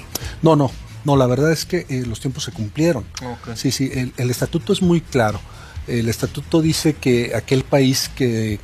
No, 0.42 0.56
no, 0.56 0.70
no, 1.06 1.16
la 1.16 1.26
verdad 1.26 1.52
es 1.52 1.64
que 1.64 1.86
eh, 1.88 2.02
los 2.04 2.18
tiempos 2.18 2.42
se 2.42 2.50
cumplieron. 2.50 3.04
Sí, 3.54 3.70
sí, 3.70 3.90
el, 4.16 4.30
estatuto 4.30 4.72
es 4.72 4.82
muy 4.82 5.00
claro. 5.00 5.40
El 5.86 6.08
estatuto 6.08 6.60
dice 6.60 6.94
que 6.94 7.32
aquel 7.36 7.62
país 7.62 8.10
que, 8.12 8.58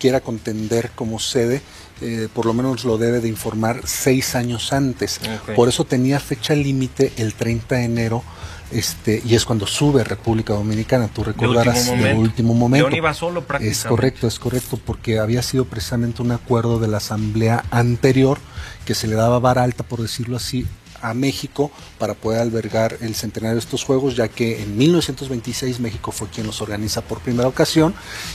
quiera 0.00 0.20
contender 0.20 0.90
como 0.96 1.20
sede, 1.20 1.62
eh, 2.00 2.26
por 2.34 2.46
lo 2.46 2.52
menos 2.52 2.84
lo 2.84 2.98
debe 2.98 3.20
de 3.20 3.28
informar 3.28 3.82
seis 3.84 4.34
años 4.34 4.72
antes. 4.72 5.20
Por 5.54 5.68
eso 5.68 5.84
tenía 5.84 6.18
fecha 6.18 6.54
límite 6.54 7.12
el 7.16 7.34
30 7.34 7.76
de 7.76 7.84
enero 7.84 8.24
este, 8.72 9.22
y 9.24 9.36
es 9.36 9.44
cuando 9.44 9.68
sube 9.68 10.02
República 10.02 10.54
Dominicana. 10.54 11.06
Tú 11.06 11.22
recordarás 11.22 11.86
el 11.88 12.16
último 12.16 12.54
momento. 12.54 12.94
iba 12.94 13.14
solo 13.14 13.42
prácticamente. 13.44 13.78
Es 13.78 13.84
correcto, 13.84 14.26
es 14.26 14.38
correcto, 14.40 14.80
porque 14.84 15.20
había 15.20 15.42
sido 15.42 15.64
precisamente 15.64 16.22
un 16.22 16.32
acuerdo 16.32 16.80
de 16.80 16.88
la 16.88 16.96
asamblea 16.96 17.64
anterior 17.70 18.38
que 18.84 18.96
se 18.96 19.06
le 19.06 19.14
daba 19.14 19.38
vara 19.38 19.62
alta, 19.62 19.84
por 19.84 20.02
decirlo 20.02 20.36
así, 20.36 20.66
a 21.02 21.14
México 21.14 21.70
para 21.98 22.14
poder 22.14 22.40
albergar 22.40 22.96
el 23.00 23.14
centenario 23.14 23.54
de 23.54 23.60
estos 23.60 23.84
Juegos, 23.84 24.16
ya 24.16 24.28
que 24.28 24.62
en 24.62 24.76
1926 24.76 25.80
México 25.80 26.12
fue 26.12 26.28
quien 26.28 26.46
los 26.46 26.60
organiza 26.60 27.02
por 27.02 27.20
primera 27.20 27.48
ocasión 27.48 27.94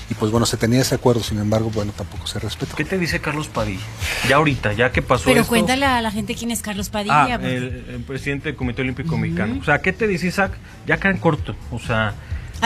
y 0.09 0.13
pues 0.13 0.31
bueno, 0.31 0.45
se 0.45 0.57
tenía 0.57 0.81
ese 0.81 0.95
acuerdo, 0.95 1.23
sin 1.23 1.39
embargo, 1.39 1.69
bueno, 1.73 1.91
tampoco 1.95 2.27
se 2.27 2.39
respetó. 2.39 2.75
¿Qué 2.75 2.85
te 2.85 2.97
dice 2.97 3.19
Carlos 3.19 3.47
Padilla? 3.47 3.81
Ya 4.27 4.37
ahorita, 4.37 4.73
ya 4.73 4.91
que 4.91 5.01
pasó 5.01 5.25
Pero 5.25 5.45
cuéntale 5.45 5.85
a 5.85 6.01
la 6.01 6.11
gente 6.11 6.35
quién 6.35 6.51
es 6.51 6.61
Carlos 6.61 6.89
Padilla. 6.89 7.25
Ah, 7.25 7.39
el, 7.41 8.03
presidente 8.07 8.49
del 8.49 8.55
Comité 8.55 8.81
Olímpico 8.81 9.17
Mexicano. 9.17 9.57
O 9.61 9.63
sea, 9.63 9.81
¿qué 9.81 9.93
te 9.93 10.07
dice 10.07 10.27
Isaac? 10.27 10.57
Ya 10.85 10.95
acá 10.95 11.09
en 11.09 11.17
corto, 11.17 11.55
o 11.71 11.79
sea, 11.79 12.15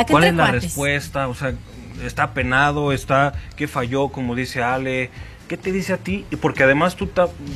¿cuál 0.10 0.24
es 0.26 0.34
la 0.34 0.52
respuesta? 0.52 1.28
O 1.28 1.36
sea, 1.36 1.54
está 2.04 2.34
penado, 2.34 2.92
está, 2.92 3.34
¿qué 3.56 3.68
falló? 3.68 4.10
Como 4.10 4.36
dice 4.36 4.62
Ale, 4.64 5.10
¿qué 5.48 5.58
te 5.58 5.72
dice 5.72 5.94
a 5.94 5.98
ti? 5.98 6.26
Porque 6.42 6.64
además 6.64 6.96
tú 6.96 7.10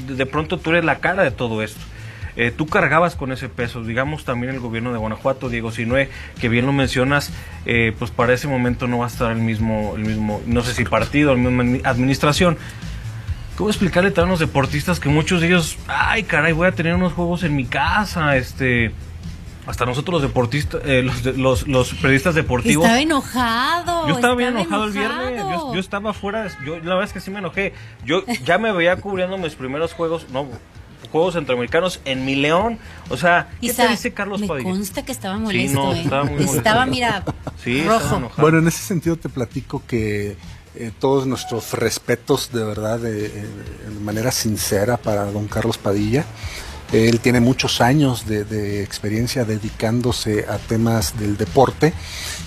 de 0.08 0.26
pronto 0.26 0.58
tú 0.58 0.72
eres 0.72 0.86
la 0.86 1.00
cara 1.00 1.24
de 1.24 1.32
todo 1.32 1.62
esto. 1.62 1.82
Eh, 2.36 2.52
tú 2.56 2.68
cargabas 2.68 3.16
con 3.16 3.32
ese 3.32 3.50
peso, 3.50 3.84
digamos 3.84 4.26
también 4.26 4.54
el 4.54 4.60
gobierno 4.60 4.92
de 4.94 5.00
Guanajuato, 5.00 5.50
Diego 5.50 5.72
Sinue, 5.72 6.10
que 6.40 6.50
bien 6.50 6.66
lo 6.66 6.74
mencionas, 6.74 7.32
eh, 7.66 7.94
pues 7.98 8.12
para 8.12 8.34
ese 8.34 8.48
momento 8.48 8.88
no 8.88 9.00
va 9.00 9.06
a 9.06 9.10
estar 9.10 9.32
el 9.32 9.40
mismo, 9.40 9.94
el 9.96 10.04
mismo, 10.04 10.42
no 10.46 10.62
sé 10.64 10.74
si 10.74 10.86
partido, 10.86 11.36
la 11.36 11.50
misma 11.50 11.90
administración. 11.90 12.58
¿Cómo 13.58 13.70
explicarle 13.70 14.14
a 14.16 14.22
los 14.22 14.40
deportistas 14.40 15.00
que 15.00 15.10
muchos 15.10 15.42
de 15.42 15.48
ellos, 15.48 15.78
ay 15.88 16.24
caray, 16.24 16.54
voy 16.54 16.68
a 16.68 16.72
tener 16.72 16.96
unos 16.96 17.14
juegos 17.14 17.44
en 17.44 17.56
mi 17.56 17.66
casa, 17.66 18.38
este 18.38 18.92
hasta 19.68 19.86
nosotros 19.86 20.14
los 20.14 20.22
deportistas, 20.24 20.82
eh, 20.86 21.04
los, 21.04 21.68
los, 21.68 21.94
periodistas 21.94 22.34
deportivos. 22.34 22.84
Estaba 22.84 23.02
enojado. 23.02 24.08
Yo 24.08 24.16
estaba 24.16 24.36
bien 24.36 24.58
enojado, 24.58 24.86
el 24.86 24.92
viernes. 24.92 25.46
Yo, 25.74 25.80
estaba 25.80 26.14
fuera. 26.14 26.48
Yo 26.66 26.78
la 26.78 26.96
verdad 26.96 27.04
es 27.04 27.14
que 27.14 27.20
sí 27.20 27.30
me 27.30 27.40
enojé. 27.40 27.74
Yo 28.04 28.26
ya 28.44 28.58
me 28.58 28.72
veía 28.72 28.96
cubriendo 28.96 29.38
mis 29.38 29.56
primeros 29.56 29.94
juegos. 29.94 30.28
No, 30.30 30.48
Juegos 31.12 31.34
Centroamericanos 31.34 32.02
en 32.06 32.26
mi 32.26 32.36
León. 32.36 32.80
O 33.10 33.18
sea, 33.18 33.50
¿qué 33.60 33.74
te 33.74 33.88
dice 33.88 34.14
Carlos 34.14 34.42
me 34.42 34.48
Padilla? 34.48 34.70
Me 34.70 34.76
consta 34.76 35.04
que 35.04 35.12
estaba 35.12 35.38
molesto. 35.38 35.94
Sí, 35.94 36.00
¿eh? 36.00 36.02
estaba 36.04 36.24
muy 36.24 36.44
Estaba, 36.44 36.86
mira, 36.86 37.24
sí, 37.64 37.84
rojo. 37.84 38.32
Bueno, 38.38 38.60
en 38.60 38.68
ese 38.68 38.84
sentido 38.84 39.18
te 39.18 39.30
platico 39.30 39.84
que 39.86 40.38
eh, 40.76 40.92
todos 41.00 41.28
nuestros 41.28 41.74
respetos 41.74 42.52
de 42.54 42.64
verdad 42.64 43.00
de, 43.00 43.26
eh, 43.26 43.32
de, 43.90 44.00
manera 44.00 44.32
sincera 44.32 44.98
para 44.98 45.26
don 45.26 45.48
Carlos 45.48 45.78
Padilla. 45.78 46.26
Él 46.92 47.22
tiene 47.22 47.40
muchos 47.40 47.80
años 47.80 48.26
de, 48.28 48.84
experiencia 48.84 49.46
dedicándose 49.46 50.46
a 50.48 50.58
temas 50.58 51.18
del 51.18 51.38
deporte 51.38 51.94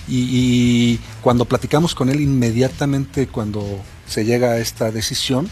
y, 0.07 0.99
cuando 1.21 1.45
platicamos 1.45 1.95
con 1.95 2.09
él 2.09 2.21
inmediatamente 2.21 3.27
cuando 3.27 3.65
se 4.07 4.25
llega 4.25 4.51
a 4.51 4.57
esta 4.57 4.91
decisión, 4.91 5.49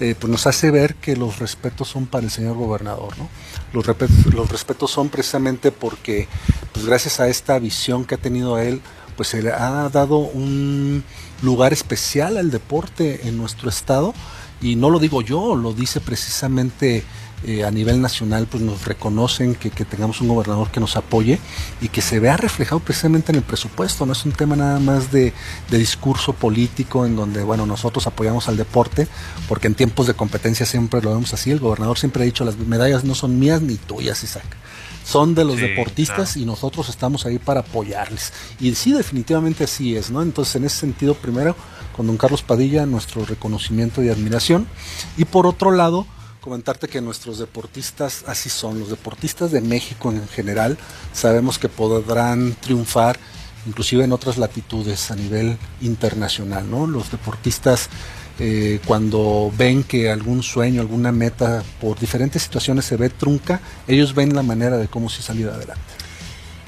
eh, 0.00 0.14
pues 0.18 0.30
nos 0.30 0.46
hace 0.46 0.70
ver 0.70 0.94
que 0.94 1.16
los 1.16 1.38
respetos 1.38 1.88
son 1.88 2.06
para 2.06 2.24
el 2.24 2.30
señor 2.30 2.56
gobernador. 2.56 3.16
¿no? 3.18 3.28
Los, 3.72 3.86
respetos, 3.86 4.34
los 4.34 4.48
respetos 4.50 4.90
son 4.90 5.08
precisamente 5.08 5.70
porque, 5.72 6.28
pues 6.72 6.86
gracias 6.86 7.20
a 7.20 7.28
esta 7.28 7.58
visión 7.58 8.04
que 8.04 8.14
ha 8.14 8.18
tenido 8.18 8.58
él, 8.58 8.80
pues 9.16 9.28
se 9.28 9.42
le 9.42 9.52
ha 9.52 9.88
dado 9.90 10.18
un 10.18 11.04
lugar 11.42 11.72
especial 11.72 12.36
al 12.38 12.50
deporte 12.50 13.28
en 13.28 13.36
nuestro 13.36 13.68
estado 13.68 14.14
y 14.62 14.76
no 14.76 14.90
lo 14.90 14.98
digo 14.98 15.22
yo, 15.22 15.56
lo 15.56 15.72
dice 15.72 16.00
precisamente 16.00 17.04
eh, 17.46 17.64
a 17.64 17.70
nivel 17.70 18.02
nacional 18.02 18.46
pues 18.50 18.62
nos 18.62 18.84
reconocen 18.84 19.54
que, 19.54 19.70
tengamos 19.70 20.20
un 20.20 20.28
gobernador 20.28 20.70
que 20.70 20.78
nos 20.78 20.96
apoye 20.96 21.38
y 21.80 21.88
que 21.88 22.02
se 22.02 22.20
vea 22.20 22.36
reflejado 22.36 22.80
precisamente 22.80 23.32
en 23.32 23.36
el 23.36 23.42
presupuesto, 23.42 24.04
no 24.04 24.12
es 24.12 24.24
un 24.26 24.32
tema 24.32 24.56
nada 24.56 24.78
más 24.78 25.10
de, 25.10 25.32
discurso 25.70 26.34
político 26.34 27.06
en 27.06 27.16
donde 27.16 27.42
bueno 27.42 27.64
nosotros 27.64 28.06
apoyamos 28.06 28.48
al 28.48 28.56
deporte 28.56 29.08
porque 29.48 29.68
en 29.68 29.74
tiempos 29.74 30.06
de 30.06 30.14
competencia 30.14 30.66
siempre 30.66 31.00
lo 31.00 31.10
vemos 31.10 31.32
así, 31.32 31.50
el 31.50 31.60
gobernador 31.60 31.98
siempre 31.98 32.22
ha 32.22 32.26
dicho 32.26 32.44
las 32.44 32.58
medallas 32.58 33.04
no 33.04 33.14
son 33.14 33.38
mías 33.38 33.62
ni 33.62 33.76
tuyas 33.76 34.22
Isaac 34.22 34.56
son 35.04 35.34
de 35.34 35.44
los 35.44 35.58
deportistas 35.58 36.36
y 36.36 36.44
nosotros 36.44 36.88
estamos 36.88 37.26
ahí 37.26 37.38
para 37.38 37.60
apoyarles. 37.60 38.32
Y 38.60 38.74
sí, 38.76 38.92
definitivamente 38.92 39.64
así 39.64 39.96
es, 39.96 40.10
¿no? 40.10 40.22
Entonces, 40.22 40.54
en 40.56 40.64
ese 40.64 40.76
sentido, 40.76 41.14
primero, 41.14 41.56
con 41.96 42.06
don 42.06 42.16
Carlos 42.16 42.42
Padilla, 42.42 42.86
nuestro 42.86 43.24
reconocimiento 43.24 44.04
y 44.04 44.08
admiración. 44.08 44.68
Y 45.16 45.24
por 45.24 45.46
otro 45.46 45.72
lado, 45.72 46.06
comentarte 46.40 46.88
que 46.88 47.00
nuestros 47.00 47.38
deportistas 47.38 48.24
así 48.26 48.48
son, 48.48 48.80
los 48.80 48.90
deportistas 48.90 49.50
de 49.50 49.60
México 49.60 50.10
en 50.10 50.26
general, 50.28 50.78
sabemos 51.12 51.58
que 51.58 51.68
podrán 51.68 52.54
triunfar 52.60 53.18
inclusive 53.66 54.04
en 54.04 54.12
otras 54.12 54.38
latitudes 54.38 55.10
a 55.10 55.16
nivel 55.16 55.58
internacional, 55.80 56.70
¿no? 56.70 56.86
Los 56.86 57.10
deportistas 57.10 57.90
eh, 58.38 58.80
cuando 58.86 59.52
ven 59.56 59.84
que 59.84 60.10
algún 60.10 60.42
sueño, 60.42 60.80
alguna 60.80 61.12
meta 61.12 61.62
por 61.80 61.98
diferentes 61.98 62.42
situaciones 62.42 62.86
se 62.86 62.96
ve 62.96 63.10
trunca, 63.10 63.60
ellos 63.86 64.14
ven 64.14 64.34
la 64.34 64.42
manera 64.42 64.78
de 64.78 64.88
cómo 64.88 65.10
se 65.10 65.20
salir 65.20 65.48
adelante. 65.48 65.82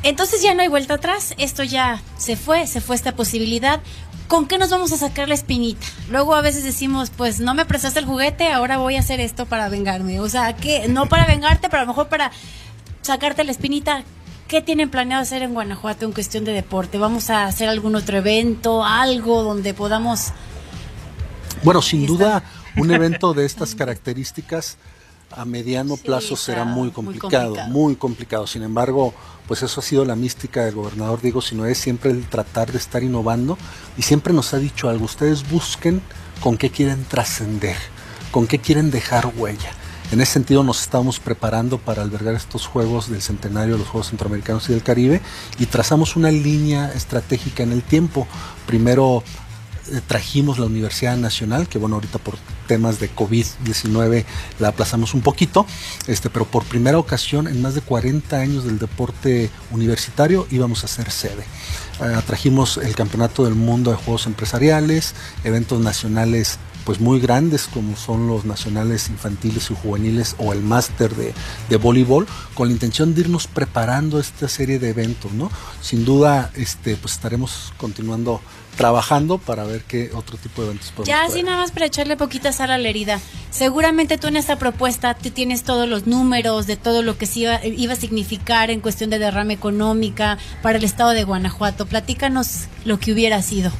Entonces 0.02 0.43
ya 0.43 0.52
no 0.55 0.62
hay 0.62 0.69
vuelta 0.69 0.95
atrás, 0.95 1.33
esto 1.38 1.62
ya 1.62 2.02
se 2.19 2.37
fue, 2.37 2.67
se 2.67 2.81
fue 2.81 2.97
esta 2.97 3.14
posibilidad. 3.14 3.81
¿Con 4.29 4.47
qué 4.47 4.59
nos 4.59 4.71
vamos 4.71 4.93
a 4.93 4.97
sacar 4.97 5.29
la 5.29 5.35
espinita? 5.35 5.87
Luego 6.11 6.35
a 6.35 6.41
veces 6.41 6.64
decimos, 6.64 7.11
pues 7.11 7.41
no 7.41 7.55
me 7.55 7.64
prestaste 7.64 7.99
el 8.00 8.07
juguete, 8.07 8.50
ahora 8.50 8.79
voy 8.79 8.97
a 8.97 9.00
hacer 9.00 9.21
esto 9.21 9.47
para 9.47 9.69
vengarme. 9.69 10.21
O 10.21 10.29
sea, 10.29 10.55
que 10.57 10.88
no 10.88 11.07
para 11.07 11.26
vengarte, 11.26 11.69
pero 11.69 11.83
a 11.83 11.85
lo 11.85 11.88
mejor 11.88 12.09
para 12.09 12.33
sacarte 13.02 13.45
la 13.45 13.52
espinita. 13.52 14.05
¿Qué 14.49 14.61
tienen 14.61 14.91
planeado 14.91 15.23
hacer 15.23 15.43
en 15.43 15.55
Guanajuato 15.55 16.05
en 16.05 16.12
cuestión 16.12 16.45
de 16.45 16.52
deporte? 16.52 16.99
¿Vamos 16.99 17.31
a 17.31 17.47
hacer 17.47 17.69
algún 17.69 17.95
otro 17.95 18.19
evento, 18.19 18.85
algo 18.85 19.43
donde 19.43 19.73
podamos... 19.73 20.33
Bueno, 21.62 21.81
sin 21.81 22.07
duda, 22.07 22.43
un 22.76 22.91
evento 22.91 23.33
de 23.33 23.45
estas 23.47 23.75
características 23.75 24.76
a 25.37 25.45
mediano 25.45 25.97
plazo 25.97 26.37
será 26.37 26.65
muy 26.65 26.91
complicado, 26.91 27.55
muy 27.69 27.97
complicado, 27.97 28.47
Sin 28.47 28.62
embargo, 28.62 29.15
pues 29.47 29.62
eso 29.62 29.81
ha 29.81 29.83
sido 29.83 30.05
la 30.05 30.17
mística 30.17 30.65
del 30.65 30.75
gobernador 30.75 31.21
Diego 31.21 31.41
es 31.41 31.79
siempre 31.79 32.11
el 32.11 32.27
tratar 32.29 32.73
de 32.73 32.79
estar 32.79 33.03
innovando 33.03 33.59
y 33.97 34.03
siempre 34.03 34.33
nos 34.33 34.55
ha 34.55 34.59
dicho 34.59 34.89
algo, 34.89 35.05
ustedes 35.05 35.49
busquen 35.51 36.03
con 36.41 36.57
qué 36.57 36.71
quieren 36.71 37.05
trascender, 37.05 37.77
con 38.31 38.47
qué 38.47 38.59
quieren 38.59 38.91
dejar 38.91 39.33
huella. 39.37 39.71
En 40.12 40.21
ese 40.21 40.33
sentido 40.33 40.62
nos 40.62 40.83
estamos 40.83 41.21
preparando 41.21 41.79
para 41.79 42.03
albergar 42.03 42.35
estos 42.35 42.67
Juegos 42.67 43.09
del 43.09 43.23
Centenario, 43.23 43.79
los 43.79 43.89
Juegos 43.89 44.09
Centroamericanos 44.09 44.69
y 44.69 44.73
del 44.73 44.83
Caribe, 44.83 45.23
y 45.59 45.65
trazamos 45.67 46.17
una 46.17 46.31
línea 46.31 46.93
estratégica 46.93 47.62
en 47.62 47.73
el 47.73 47.83
tiempo. 47.83 48.27
Primero 48.67 49.23
trajimos 50.07 50.59
la 50.59 50.67
Universidad 50.67 51.17
Nacional, 51.17 51.69
que 51.69 51.79
bueno, 51.79 51.97
ahorita 51.97 52.19
por 52.19 52.37
temas 52.67 53.01
de 53.01 53.15
COVID-19 53.15 54.25
la 54.59 54.69
aplazamos 54.69 55.15
un 55.15 55.21
poquito, 55.21 55.67
este, 56.07 56.31
pero 56.31 56.45
por 56.45 56.65
primera 56.65 56.99
ocasión 56.99 57.49
en 57.49 57.61
más 57.61 57.75
de 57.75 57.81
40 57.81 58.37
años 58.37 58.65
del 58.65 58.79
deporte 58.79 59.51
universitario 59.71 60.47
íbamos 60.51 60.85
a 60.85 60.89
ser 60.89 61.11
sede. 61.11 61.45
Eh, 62.01 62.21
trajimos 62.27 62.79
el 62.79 62.95
Campeonato 62.95 63.45
del 63.45 63.55
Mundo 63.55 63.91
de 63.91 63.97
Juegos 63.97 64.27
Empresariales, 64.27 65.15
eventos 65.45 65.81
nacionales 65.81 66.59
pues 66.85 67.01
muy 67.01 67.21
grandes 67.21 67.69
como 67.73 67.97
son 67.97 68.27
los 68.27 68.45
nacionales 68.45 69.09
infantiles 69.09 69.71
y 69.71 69.75
juveniles 69.75 70.37
o 70.39 70.53
el 70.53 70.62
máster 70.62 71.15
de, 71.15 71.35
de, 71.69 71.77
voleibol 71.77 72.27
con 72.55 72.69
la 72.69 72.75
intención 72.75 73.15
de 73.15 73.23
irnos 73.23 73.47
preparando 73.47 74.19
esta 74.19 74.49
serie 74.49 74.79
de 74.79 74.91
eventos 74.91 75.33
no 75.33 75.51
sin 75.81 76.05
duda 76.05 76.51
este 76.55 76.97
pues 76.97 77.15
estaremos 77.15 77.73
continuando 77.77 78.41
trabajando 78.77 79.39
para 79.39 79.65
ver 79.65 79.83
qué 79.85 80.11
otro 80.15 80.37
tipo 80.37 80.62
de 80.62 80.69
eventos 80.69 80.91
podemos 80.91 81.09
Ya 81.09 81.25
así 81.25 81.43
nada 81.43 81.59
más 81.59 81.71
para 81.71 81.87
echarle 81.87 82.17
poquita 82.17 82.53
sal 82.53 82.71
a 82.71 82.79
la 82.79 82.89
herida. 82.89 83.21
Seguramente 83.51 84.19
tú 84.19 84.29
en 84.29 84.37
esta 84.37 84.57
propuesta 84.57 85.15
tú 85.15 85.31
tienes 85.31 85.62
todos 85.62 85.89
los 85.89 86.07
números 86.07 86.67
de 86.67 86.77
todo 86.77 87.03
lo 87.03 87.19
que 87.19 87.27
se 87.27 87.41
iba, 87.41 87.65
iba 87.65 87.93
a 87.93 87.97
significar 87.97 88.71
en 88.71 88.81
cuestión 88.81 89.11
de 89.11 89.19
derrama 89.19 89.53
económica 89.53 90.39
para 90.62 90.79
el 90.79 90.85
estado 90.85 91.11
de 91.11 91.25
Guanajuato. 91.25 91.87
Platícanos 91.87 92.67
lo 92.85 92.99
que 92.99 93.12
hubiera 93.12 93.43
sido. 93.43 93.71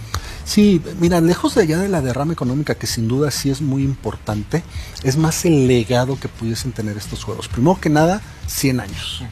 Sí, 0.45 0.83
mira, 0.99 1.21
lejos 1.21 1.55
de 1.55 1.63
allá 1.63 1.79
de 1.79 1.89
la 1.89 2.01
derrama 2.01 2.33
económica, 2.33 2.75
que 2.75 2.87
sin 2.87 3.09
duda 3.09 3.31
sí 3.31 3.51
es 3.51 3.61
muy 3.61 3.83
importante, 3.83 4.63
es 5.03 5.17
más 5.17 5.45
el 5.45 5.69
legado 5.69 6.19
que 6.19 6.29
pudiesen 6.29 6.73
tener 6.73 6.97
estos 6.97 7.25
juegos. 7.25 7.49
Primero 7.49 7.81
que 7.81 7.89
nada, 7.89 8.21
100 8.49 8.81
años. 8.81 9.23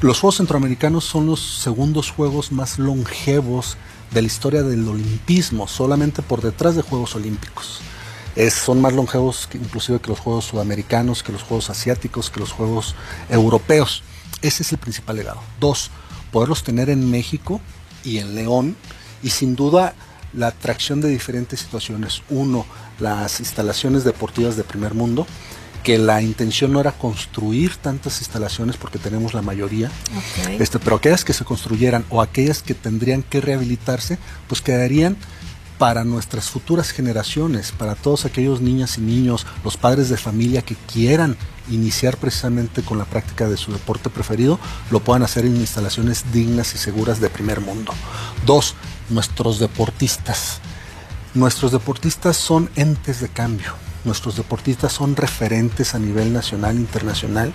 Los 0.00 0.20
Juegos 0.20 0.36
Centroamericanos 0.36 1.04
son 1.04 1.26
los 1.26 1.60
segundos 1.60 2.10
juegos 2.10 2.52
más 2.52 2.78
longevos 2.78 3.76
de 4.12 4.22
la 4.22 4.26
historia 4.26 4.62
del 4.62 4.86
olimpismo, 4.88 5.68
solamente 5.68 6.22
por 6.22 6.42
detrás 6.42 6.76
de 6.76 6.82
Juegos 6.82 7.14
Olímpicos. 7.14 7.80
Es, 8.34 8.54
son 8.54 8.80
más 8.80 8.92
longevos 8.94 9.46
que, 9.46 9.58
inclusive 9.58 10.00
que 10.00 10.08
los 10.08 10.20
Juegos 10.20 10.46
Sudamericanos, 10.46 11.22
que 11.22 11.32
los 11.32 11.42
Juegos 11.42 11.70
Asiáticos, 11.70 12.30
que 12.30 12.40
los 12.40 12.52
Juegos 12.52 12.94
Europeos. 13.28 14.02
Ese 14.40 14.62
es 14.62 14.72
el 14.72 14.78
principal 14.78 15.16
legado. 15.16 15.40
Dos, 15.60 15.90
poderlos 16.30 16.64
tener 16.64 16.90
en 16.90 17.10
México 17.10 17.60
y 18.04 18.18
en 18.18 18.34
León 18.34 18.76
y 19.22 19.30
sin 19.30 19.56
duda, 19.56 19.94
la 20.32 20.48
atracción 20.48 21.00
de 21.00 21.08
diferentes 21.08 21.60
situaciones. 21.60 22.22
Uno, 22.30 22.66
las 22.98 23.40
instalaciones 23.40 24.04
deportivas 24.04 24.56
de 24.56 24.64
primer 24.64 24.94
mundo, 24.94 25.26
que 25.82 25.98
la 25.98 26.22
intención 26.22 26.72
no 26.72 26.80
era 26.80 26.92
construir 26.92 27.76
tantas 27.76 28.20
instalaciones 28.20 28.76
porque 28.76 28.98
tenemos 28.98 29.34
la 29.34 29.42
mayoría, 29.42 29.90
este, 30.58 30.78
pero 30.78 30.96
aquellas 30.96 31.24
que 31.24 31.32
se 31.32 31.44
construyeran 31.44 32.04
o 32.08 32.22
aquellas 32.22 32.62
que 32.62 32.74
tendrían 32.74 33.22
que 33.22 33.40
rehabilitarse, 33.40 34.18
pues 34.48 34.60
quedarían 34.60 35.16
para 35.78 36.04
nuestras 36.04 36.48
futuras 36.48 36.92
generaciones, 36.92 37.72
para 37.72 37.96
todos 37.96 38.24
aquellos 38.24 38.60
niñas 38.60 38.98
y 38.98 39.00
niños, 39.00 39.44
los 39.64 39.76
padres 39.76 40.08
de 40.08 40.16
familia 40.16 40.62
que 40.62 40.76
quieran 40.76 41.36
iniciar 41.68 42.16
precisamente 42.16 42.82
con 42.82 42.98
la 42.98 43.04
práctica 43.04 43.48
de 43.48 43.56
su 43.56 43.72
deporte 43.72 44.08
preferido, 44.08 44.60
lo 44.92 45.00
puedan 45.00 45.24
hacer 45.24 45.44
en 45.44 45.56
instalaciones 45.56 46.24
dignas 46.32 46.76
y 46.76 46.78
seguras 46.78 47.20
de 47.20 47.30
primer 47.30 47.60
mundo. 47.60 47.92
Dos, 48.46 48.76
nuestros 49.10 49.58
deportistas. 49.58 50.60
Nuestros 51.34 51.72
deportistas 51.72 52.36
son 52.36 52.70
entes 52.76 53.20
de 53.20 53.28
cambio, 53.28 53.74
nuestros 54.04 54.36
deportistas 54.36 54.92
son 54.92 55.16
referentes 55.16 55.94
a 55.94 55.98
nivel 55.98 56.32
nacional 56.32 56.76
e 56.76 56.80
internacional 56.80 57.52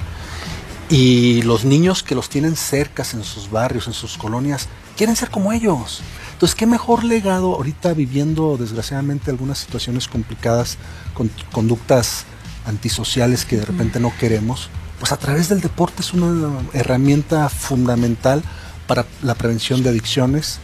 y 0.89 1.41
los 1.43 1.65
niños 1.65 2.01
que 2.01 2.15
los 2.15 2.29
tienen 2.29 2.55
cercas 2.55 3.13
en 3.13 3.23
sus 3.23 3.51
barrios, 3.51 3.87
en 3.87 3.93
sus 3.93 4.17
colonias, 4.17 4.67
quieren 4.95 5.15
ser 5.15 5.29
como 5.29 5.51
ellos. 5.51 6.01
Entonces, 6.33 6.55
qué 6.55 6.65
mejor 6.65 7.03
legado 7.03 7.55
ahorita 7.55 7.93
viviendo 7.93 8.57
desgraciadamente 8.57 9.31
algunas 9.31 9.57
situaciones 9.57 10.07
complicadas 10.07 10.77
con 11.13 11.29
conductas 11.51 12.25
antisociales 12.65 13.45
que 13.45 13.57
de 13.57 13.65
repente 13.65 13.99
no 13.99 14.13
queremos, 14.17 14.69
pues 14.99 15.11
a 15.11 15.17
través 15.17 15.49
del 15.49 15.61
deporte 15.61 16.01
es 16.01 16.13
una 16.13 16.59
herramienta 16.73 17.49
fundamental 17.49 18.43
para 18.87 19.05
la 19.21 19.35
prevención 19.35 19.83
de 19.83 19.89
adicciones, 19.89 20.59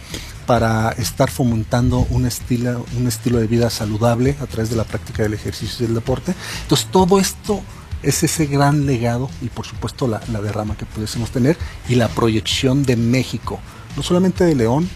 para 0.46 0.92
estar 0.92 1.30
fomentando 1.30 2.06
un 2.10 2.26
estilo, 2.26 2.86
un 2.98 3.08
estilo 3.08 3.40
de 3.40 3.48
vida 3.48 3.70
saludable 3.70 4.36
a 4.42 4.46
través 4.46 4.70
de 4.70 4.76
la 4.76 4.84
práctica 4.84 5.24
del 5.24 5.34
ejercicio 5.34 5.84
y 5.84 5.88
del 5.88 5.96
deporte. 5.96 6.34
Entonces 6.64 6.88
todo 6.92 7.20
esto 7.20 7.62
es 8.04 8.24
ese 8.24 8.46
gran 8.46 8.86
legado 8.86 9.30
y 9.42 9.48
por 9.48 9.66
supuesto 9.66 10.08
la, 10.08 10.20
derrama 10.20 10.76
que 10.76 10.86
pudiésemos 10.86 11.32
tener 11.32 11.58
y 11.88 11.96
la 11.96 12.10
proyección 12.10 12.84
de 12.84 12.98
México, 12.98 13.60
no 13.96 14.04
solamente 14.04 14.44
de 14.44 14.56
León, 14.56 14.90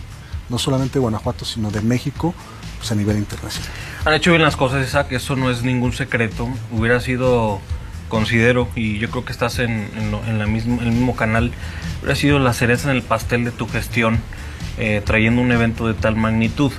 no 0.49 0.59
solamente 0.59 0.95
de 0.95 0.99
Guanajuato, 0.99 1.45
sino 1.45 1.71
de 1.71 1.81
México 1.81 2.33
pues 2.77 2.91
a 2.91 2.95
nivel 2.95 3.17
internacional. 3.17 3.71
Han 4.05 4.13
hecho 4.13 4.31
bien 4.31 4.43
las 4.43 4.55
cosas, 4.55 4.85
Isaac, 4.85 5.11
eso 5.11 5.35
no 5.35 5.49
es 5.49 5.63
ningún 5.63 5.93
secreto. 5.93 6.47
Hubiera 6.71 6.99
sido, 6.99 7.59
considero, 8.07 8.67
y 8.75 8.99
yo 8.99 9.09
creo 9.09 9.25
que 9.25 9.31
estás 9.31 9.57
en, 9.57 9.89
en, 10.27 10.37
la 10.37 10.45
mismo, 10.45 10.79
el 10.81 10.91
mismo 10.91 11.15
canal, 11.15 11.51
hubiera 12.01 12.15
sido 12.15 12.37
la 12.37 12.53
cereza 12.53 12.91
en 12.91 12.97
el 12.97 13.01
pastel 13.01 13.45
de 13.45 13.51
tu 13.51 13.67
gestión 13.67 14.19
eh, 14.77 15.01
trayendo 15.03 15.41
un 15.41 15.51
evento 15.51 15.87
de 15.87 15.93
tal 15.93 16.15
magnitud. 16.15 16.71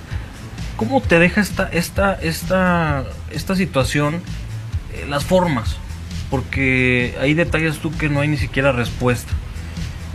¿Cómo 0.77 1.01
te 1.01 1.19
deja 1.19 1.41
esta, 1.41 1.69
esta, 1.73 2.15
esta, 2.15 3.05
esta 3.33 3.57
situación 3.57 4.23
eh, 4.95 5.07
las 5.09 5.25
formas? 5.25 5.77
Porque 6.31 7.17
hay 7.21 7.35
detalles 7.35 7.79
tú 7.79 7.91
que 7.97 8.09
no 8.09 8.21
hay 8.21 8.29
ni 8.29 8.37
siquiera 8.37 8.73
respuesta. 8.73 9.33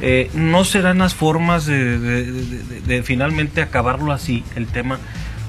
Eh, 0.02 0.30
no 0.34 0.64
serán 0.66 1.00
las 1.00 1.14
formas 1.14 1.66
de, 1.66 3.04
finalmente 3.04 3.62
acabarlo 3.62 4.12
así, 4.12 4.44
el 4.56 4.68
tema, 4.68 5.00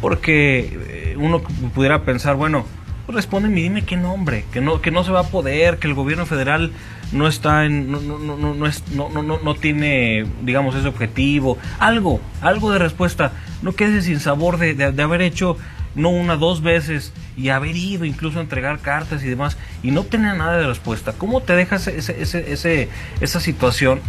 porque 0.00 1.14
uno 1.18 1.40
pudiera 1.74 2.02
pensar, 2.02 2.36
bueno, 2.36 2.66
responde 3.08 3.48
y 3.48 3.62
dime 3.62 3.84
qué 3.84 3.96
nombre, 3.96 4.44
que 4.52 4.60
no, 4.60 4.80
que 4.80 4.90
no 4.90 5.04
se 5.04 5.12
va 5.12 5.20
a 5.20 5.24
poder, 5.24 5.78
que 5.78 5.86
el 5.86 5.94
gobierno 5.94 6.26
federal 6.26 6.72
no 7.12 7.28
está 7.28 7.64
en, 7.64 7.90
no, 7.90 8.00
no, 8.00 8.18
no, 8.18 8.54
no, 8.54 8.66
es, 8.66 8.82
no, 8.92 9.08
no, 9.08 9.22
no, 9.22 9.54
tiene, 9.54 10.26
digamos, 10.42 10.74
ese 10.74 10.88
objetivo, 10.88 11.58
algo, 11.78 12.20
algo 12.40 12.72
de 12.72 12.78
respuesta, 12.78 13.32
no 13.62 13.72
quedes 13.72 14.06
sin 14.06 14.20
sabor 14.20 14.58
de, 14.58 14.74
de, 14.74 15.02
haber 15.02 15.22
hecho 15.22 15.56
no 15.94 16.08
una, 16.08 16.36
dos 16.36 16.62
veces 16.62 17.12
y 17.36 17.50
haber 17.50 17.76
ido 17.76 18.04
incluso 18.04 18.38
a 18.38 18.42
entregar 18.42 18.80
cartas 18.80 19.22
y 19.22 19.28
demás 19.28 19.56
y 19.82 19.90
no 19.90 20.04
tener 20.04 20.36
nada 20.36 20.56
de 20.56 20.66
respuesta. 20.66 21.12
¿Cómo 21.12 21.40
te 21.40 21.54
dejas 21.54 21.86
ese, 21.86 22.20
ese, 22.20 22.52
ese, 22.52 22.88
esa 23.20 23.38
situación? 23.40 24.00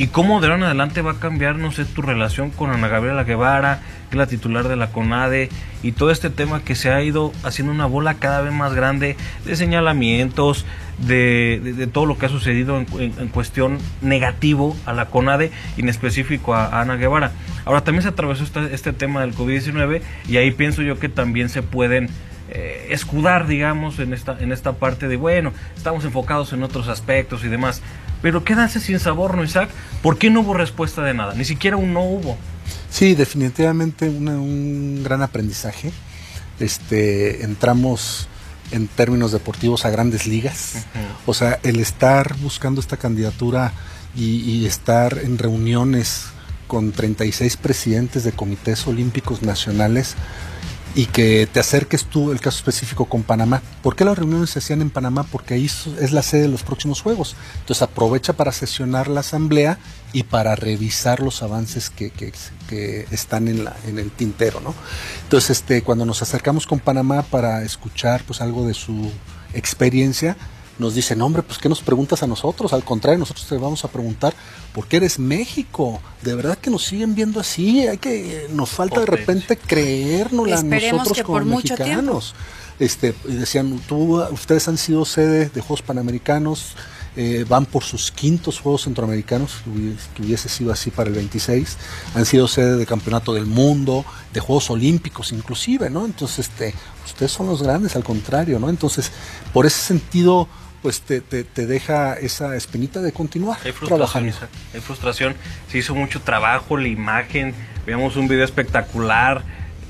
Y 0.00 0.06
cómo 0.06 0.40
de 0.40 0.46
ahora 0.46 0.56
en 0.56 0.62
adelante 0.62 1.02
va 1.02 1.10
a 1.10 1.20
cambiar, 1.20 1.56
no 1.56 1.72
sé, 1.72 1.84
tu 1.84 2.00
relación 2.00 2.48
con 2.48 2.70
Ana 2.70 2.88
Gabriela 2.88 3.24
Guevara, 3.24 3.82
que 4.08 4.16
es 4.16 4.18
la 4.18 4.26
titular 4.26 4.66
de 4.66 4.74
la 4.74 4.92
CONADE, 4.92 5.50
y 5.82 5.92
todo 5.92 6.10
este 6.10 6.30
tema 6.30 6.64
que 6.64 6.74
se 6.74 6.90
ha 6.90 7.02
ido 7.02 7.34
haciendo 7.42 7.70
una 7.70 7.84
bola 7.84 8.14
cada 8.14 8.40
vez 8.40 8.50
más 8.50 8.72
grande 8.72 9.18
de 9.44 9.56
señalamientos, 9.56 10.64
de, 11.06 11.86
todo 11.92 12.06
lo 12.06 12.16
que 12.16 12.24
ha 12.24 12.28
sucedido 12.30 12.78
en, 12.78 13.28
cuestión 13.28 13.76
negativo 14.00 14.74
a 14.86 14.94
la 14.94 15.10
CONADE 15.10 15.52
y 15.76 15.82
en 15.82 15.90
específico 15.90 16.54
a, 16.54 16.80
Ana 16.80 16.96
Guevara. 16.96 17.32
Ahora 17.66 17.84
también 17.84 18.02
se 18.02 18.08
atravesó 18.08 18.44
este, 18.44 18.74
este 18.74 18.94
tema 18.94 19.20
del 19.20 19.34
COVID-19 19.34 20.00
y 20.26 20.38
ahí 20.38 20.50
pienso 20.50 20.80
yo 20.80 20.98
que 20.98 21.10
también 21.10 21.50
se 21.50 21.60
pueden 21.60 22.08
eh, 22.52 22.88
escudar, 22.90 23.46
digamos, 23.46 23.98
en 24.00 24.12
esta, 24.12 24.36
en 24.40 24.50
esta 24.50 24.72
parte 24.72 25.06
de, 25.06 25.16
bueno, 25.16 25.52
estamos 25.76 26.04
enfocados 26.04 26.52
en 26.52 26.62
otros 26.62 26.88
aspectos 26.88 27.44
y 27.44 27.48
demás. 27.48 27.80
Pero 28.22 28.44
quédase 28.44 28.80
sin 28.80 28.98
sabor, 28.98 29.36
¿no, 29.36 29.44
Isaac? 29.44 29.70
¿Por 30.02 30.18
qué 30.18 30.30
no 30.30 30.40
hubo 30.40 30.54
respuesta 30.54 31.02
de 31.02 31.14
nada? 31.14 31.34
Ni 31.34 31.44
siquiera 31.44 31.76
un 31.76 31.92
no 31.92 32.02
hubo. 32.02 32.36
Sí, 32.90 33.14
definitivamente 33.14 34.08
un 34.08 35.02
gran 35.04 35.22
aprendizaje. 35.22 35.92
Este, 36.58 37.44
entramos 37.44 38.28
en 38.72 38.88
términos 38.88 39.32
deportivos 39.32 39.84
a 39.84 39.90
grandes 39.90 40.26
ligas. 40.26 40.86
O 41.26 41.34
sea, 41.34 41.60
el 41.62 41.80
estar 41.80 42.36
buscando 42.38 42.80
esta 42.80 42.96
candidatura 42.96 43.72
y, 44.16 44.40
y, 44.40 44.66
estar 44.66 45.18
en 45.18 45.38
reuniones 45.38 46.26
con 46.66 46.90
36 46.90 47.56
presidentes 47.56 48.24
de 48.24 48.32
comités 48.32 48.86
olímpicos 48.88 49.42
nacionales 49.42 50.16
y 50.94 51.06
que 51.06 51.48
te 51.50 51.60
acerques 51.60 52.04
tú, 52.04 52.32
el 52.32 52.40
caso 52.40 52.58
específico 52.58 53.04
con 53.04 53.22
Panamá. 53.22 53.62
¿Por 53.82 53.94
qué 53.94 54.04
las 54.04 54.18
reuniones 54.18 54.50
se 54.50 54.58
hacían 54.58 54.82
en 54.82 54.90
Panamá? 54.90 55.24
Porque 55.30 55.54
ahí 55.54 55.66
es 55.66 56.12
la 56.12 56.22
sede 56.22 56.42
de 56.42 56.48
los 56.48 56.62
próximos 56.62 57.00
Juegos. 57.00 57.36
Entonces 57.60 57.82
aprovecha 57.82 58.32
para 58.32 58.52
sesionar 58.52 59.08
la 59.08 59.20
asamblea 59.20 59.78
y 60.12 60.24
para 60.24 60.56
revisar 60.56 61.20
los 61.20 61.42
avances 61.42 61.90
que, 61.90 62.10
que, 62.10 63.06
están 63.10 63.48
en, 63.48 63.64
la, 63.64 63.76
en 63.86 63.98
el 63.98 64.10
tintero, 64.10 64.60
¿no? 64.60 64.74
Entonces, 65.22 65.50
este, 65.50 65.82
cuando 65.82 66.04
nos 66.04 66.22
acercamos 66.22 66.66
con 66.66 66.80
Panamá 66.80 67.22
para 67.22 67.62
escuchar 67.62 68.22
pues 68.26 68.40
algo 68.40 68.66
de 68.66 68.74
su 68.74 69.10
experiencia, 69.54 70.36
nos 70.80 70.94
dicen, 70.94 71.20
hombre, 71.22 71.42
pues 71.42 71.58
¿qué 71.58 71.68
nos 71.68 71.82
preguntas 71.82 72.22
a 72.22 72.26
nosotros? 72.26 72.72
Al 72.72 72.82
contrario, 72.82 73.18
nosotros 73.18 73.46
te 73.46 73.56
vamos 73.56 73.84
a 73.84 73.88
preguntar, 73.88 74.34
¿por 74.72 74.86
qué 74.86 74.96
eres 74.96 75.18
México? 75.18 76.00
De 76.22 76.34
verdad 76.34 76.58
que 76.58 76.70
nos 76.70 76.84
siguen 76.84 77.14
viendo 77.14 77.38
así, 77.38 77.86
hay 77.86 77.98
que, 77.98 78.48
nos 78.50 78.70
falta 78.70 79.00
de 79.00 79.06
repente 79.06 79.56
creérnosla 79.56 80.58
a 80.58 80.62
nosotros 80.62 81.22
como 81.22 81.44
mexicanos. 81.56 82.34
Este, 82.78 83.14
decían, 83.24 83.78
tú, 83.86 84.22
ustedes 84.32 84.66
han 84.66 84.78
sido 84.78 85.04
sede 85.04 85.50
de 85.50 85.60
Juegos 85.60 85.82
Panamericanos, 85.82 86.74
eh, 87.14 87.44
van 87.46 87.66
por 87.66 87.82
sus 87.82 88.10
quintos 88.10 88.60
Juegos 88.60 88.84
Centroamericanos, 88.84 89.62
que 90.14 90.22
hubiese 90.22 90.48
sido 90.48 90.72
así 90.72 90.90
para 90.90 91.10
el 91.10 91.16
26, 91.16 91.76
han 92.14 92.24
sido 92.24 92.48
sede 92.48 92.76
de 92.76 92.86
Campeonato 92.86 93.34
del 93.34 93.46
Mundo, 93.46 94.04
de 94.32 94.40
Juegos 94.40 94.70
Olímpicos 94.70 95.32
inclusive, 95.32 95.90
¿no? 95.90 96.06
Entonces, 96.06 96.48
este, 96.48 96.72
ustedes 97.04 97.32
son 97.32 97.48
los 97.48 97.62
grandes, 97.62 97.96
al 97.96 98.04
contrario, 98.04 98.58
¿no? 98.58 98.70
Entonces, 98.70 99.10
por 99.52 99.66
ese 99.66 99.82
sentido, 99.82 100.48
pues 100.82 101.02
te, 101.02 101.20
te, 101.20 101.66
deja 101.66 102.14
esa 102.14 102.56
espinita 102.56 103.00
de 103.02 103.12
continuar 103.12 103.58
hay 103.64 103.72
frustración, 103.72 104.32
Hay 104.74 104.80
frustración, 104.80 105.36
se 105.68 105.78
hizo 105.78 105.94
mucho 105.94 106.22
trabajo, 106.22 106.76
la 106.76 106.88
imagen, 106.88 107.54
veamos 107.86 108.16
un 108.16 108.28
video 108.28 108.44
espectacular, 108.44 109.42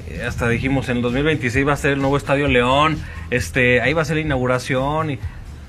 eh, 0.09 0.25
hasta 0.27 0.49
dijimos 0.49 0.89
en 0.89 0.99
el 0.99 1.03
2026 1.03 1.67
va 1.67 1.75
a 1.75 1.77
ser 1.77 1.93
el 1.93 2.01
nuevo 2.01 2.17
Estadio 2.17 2.49
León, 2.49 2.99
este, 3.31 3.81
ahí 3.81 3.93
va 3.93 4.03
a 4.03 4.05
ser 4.05 4.17
la 4.17 4.23
inauguración 4.23 5.13
y 5.13 5.19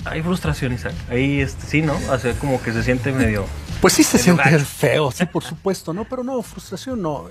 hay 0.05 0.23
frustración, 0.23 0.73
Isaac. 0.73 0.93
Ahí 1.09 1.41
este, 1.41 1.67
sí, 1.67 1.81
¿no? 1.83 1.95
Hace 2.11 2.33
como 2.33 2.59
que 2.61 2.73
se 2.73 2.81
siente 2.81 3.11
medio 3.11 3.45
Pues 3.81 3.93
sí 3.93 4.03
se 4.03 4.17
siente 4.17 4.57
feo, 4.59 5.11
sí, 5.11 5.25
por 5.27 5.43
supuesto, 5.43 5.93
¿no? 5.93 6.05
Pero 6.05 6.23
no, 6.23 6.41
frustración 6.41 7.01
no. 7.01 7.25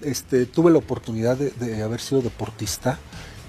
Este, 0.00 0.46
tuve 0.46 0.70
la 0.70 0.78
oportunidad 0.78 1.36
de, 1.36 1.50
de 1.50 1.82
haber 1.82 2.00
sido 2.00 2.22
deportista 2.22 2.98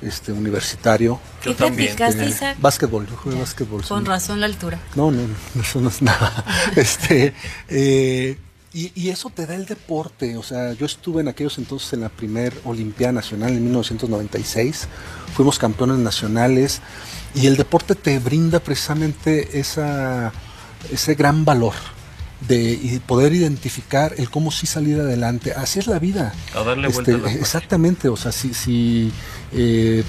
este 0.01 0.31
universitario. 0.31 1.19
¿Qué 1.41 1.53
practicaste, 1.53 2.25
Isaac? 2.25 2.57
Básquetbol, 2.59 3.07
yo 3.07 3.15
jugué 3.15 3.39
básquetbol. 3.39 3.83
Con 3.83 4.05
razón 4.05 4.39
la 4.39 4.45
altura. 4.45 4.79
No, 4.95 5.11
no, 5.11 5.21
eso 5.61 5.81
no 5.81 5.89
es 5.89 6.01
nada. 6.01 6.45
este, 6.75 7.33
eh, 7.67 8.37
y, 8.73 8.91
y, 8.95 9.09
eso 9.09 9.29
te 9.29 9.45
da 9.45 9.55
el 9.55 9.65
deporte. 9.65 10.37
O 10.37 10.43
sea, 10.43 10.73
yo 10.73 10.85
estuve 10.85 11.21
en 11.21 11.27
aquellos 11.27 11.57
entonces 11.57 11.93
en 11.93 12.01
la 12.01 12.09
primer 12.09 12.53
Olimpiada 12.65 13.13
Nacional 13.13 13.51
en 13.51 13.63
1996. 13.63 14.87
Fuimos 15.35 15.57
campeones 15.57 15.97
nacionales. 15.97 16.81
Y 17.35 17.47
el 17.47 17.57
deporte 17.57 17.95
te 17.95 18.17
brinda 18.19 18.59
precisamente 18.59 19.59
esa, 19.59 20.31
ese 20.91 21.13
gran 21.13 21.45
valor 21.45 21.75
de 22.47 23.01
poder 23.05 23.33
identificar 23.33 24.13
el 24.17 24.29
cómo 24.29 24.51
sí 24.51 24.65
salir 24.65 24.99
adelante. 24.99 25.53
Así 25.53 25.79
es 25.79 25.87
la 25.87 25.99
vida. 25.99 26.33
A 26.55 26.63
darle 26.63 26.87
vuelta 26.87 27.11
este, 27.11 27.39
Exactamente, 27.39 28.09
o 28.09 28.15
sea, 28.15 28.31
si, 28.31 28.53
si 28.53 29.11
eh, 29.51 30.03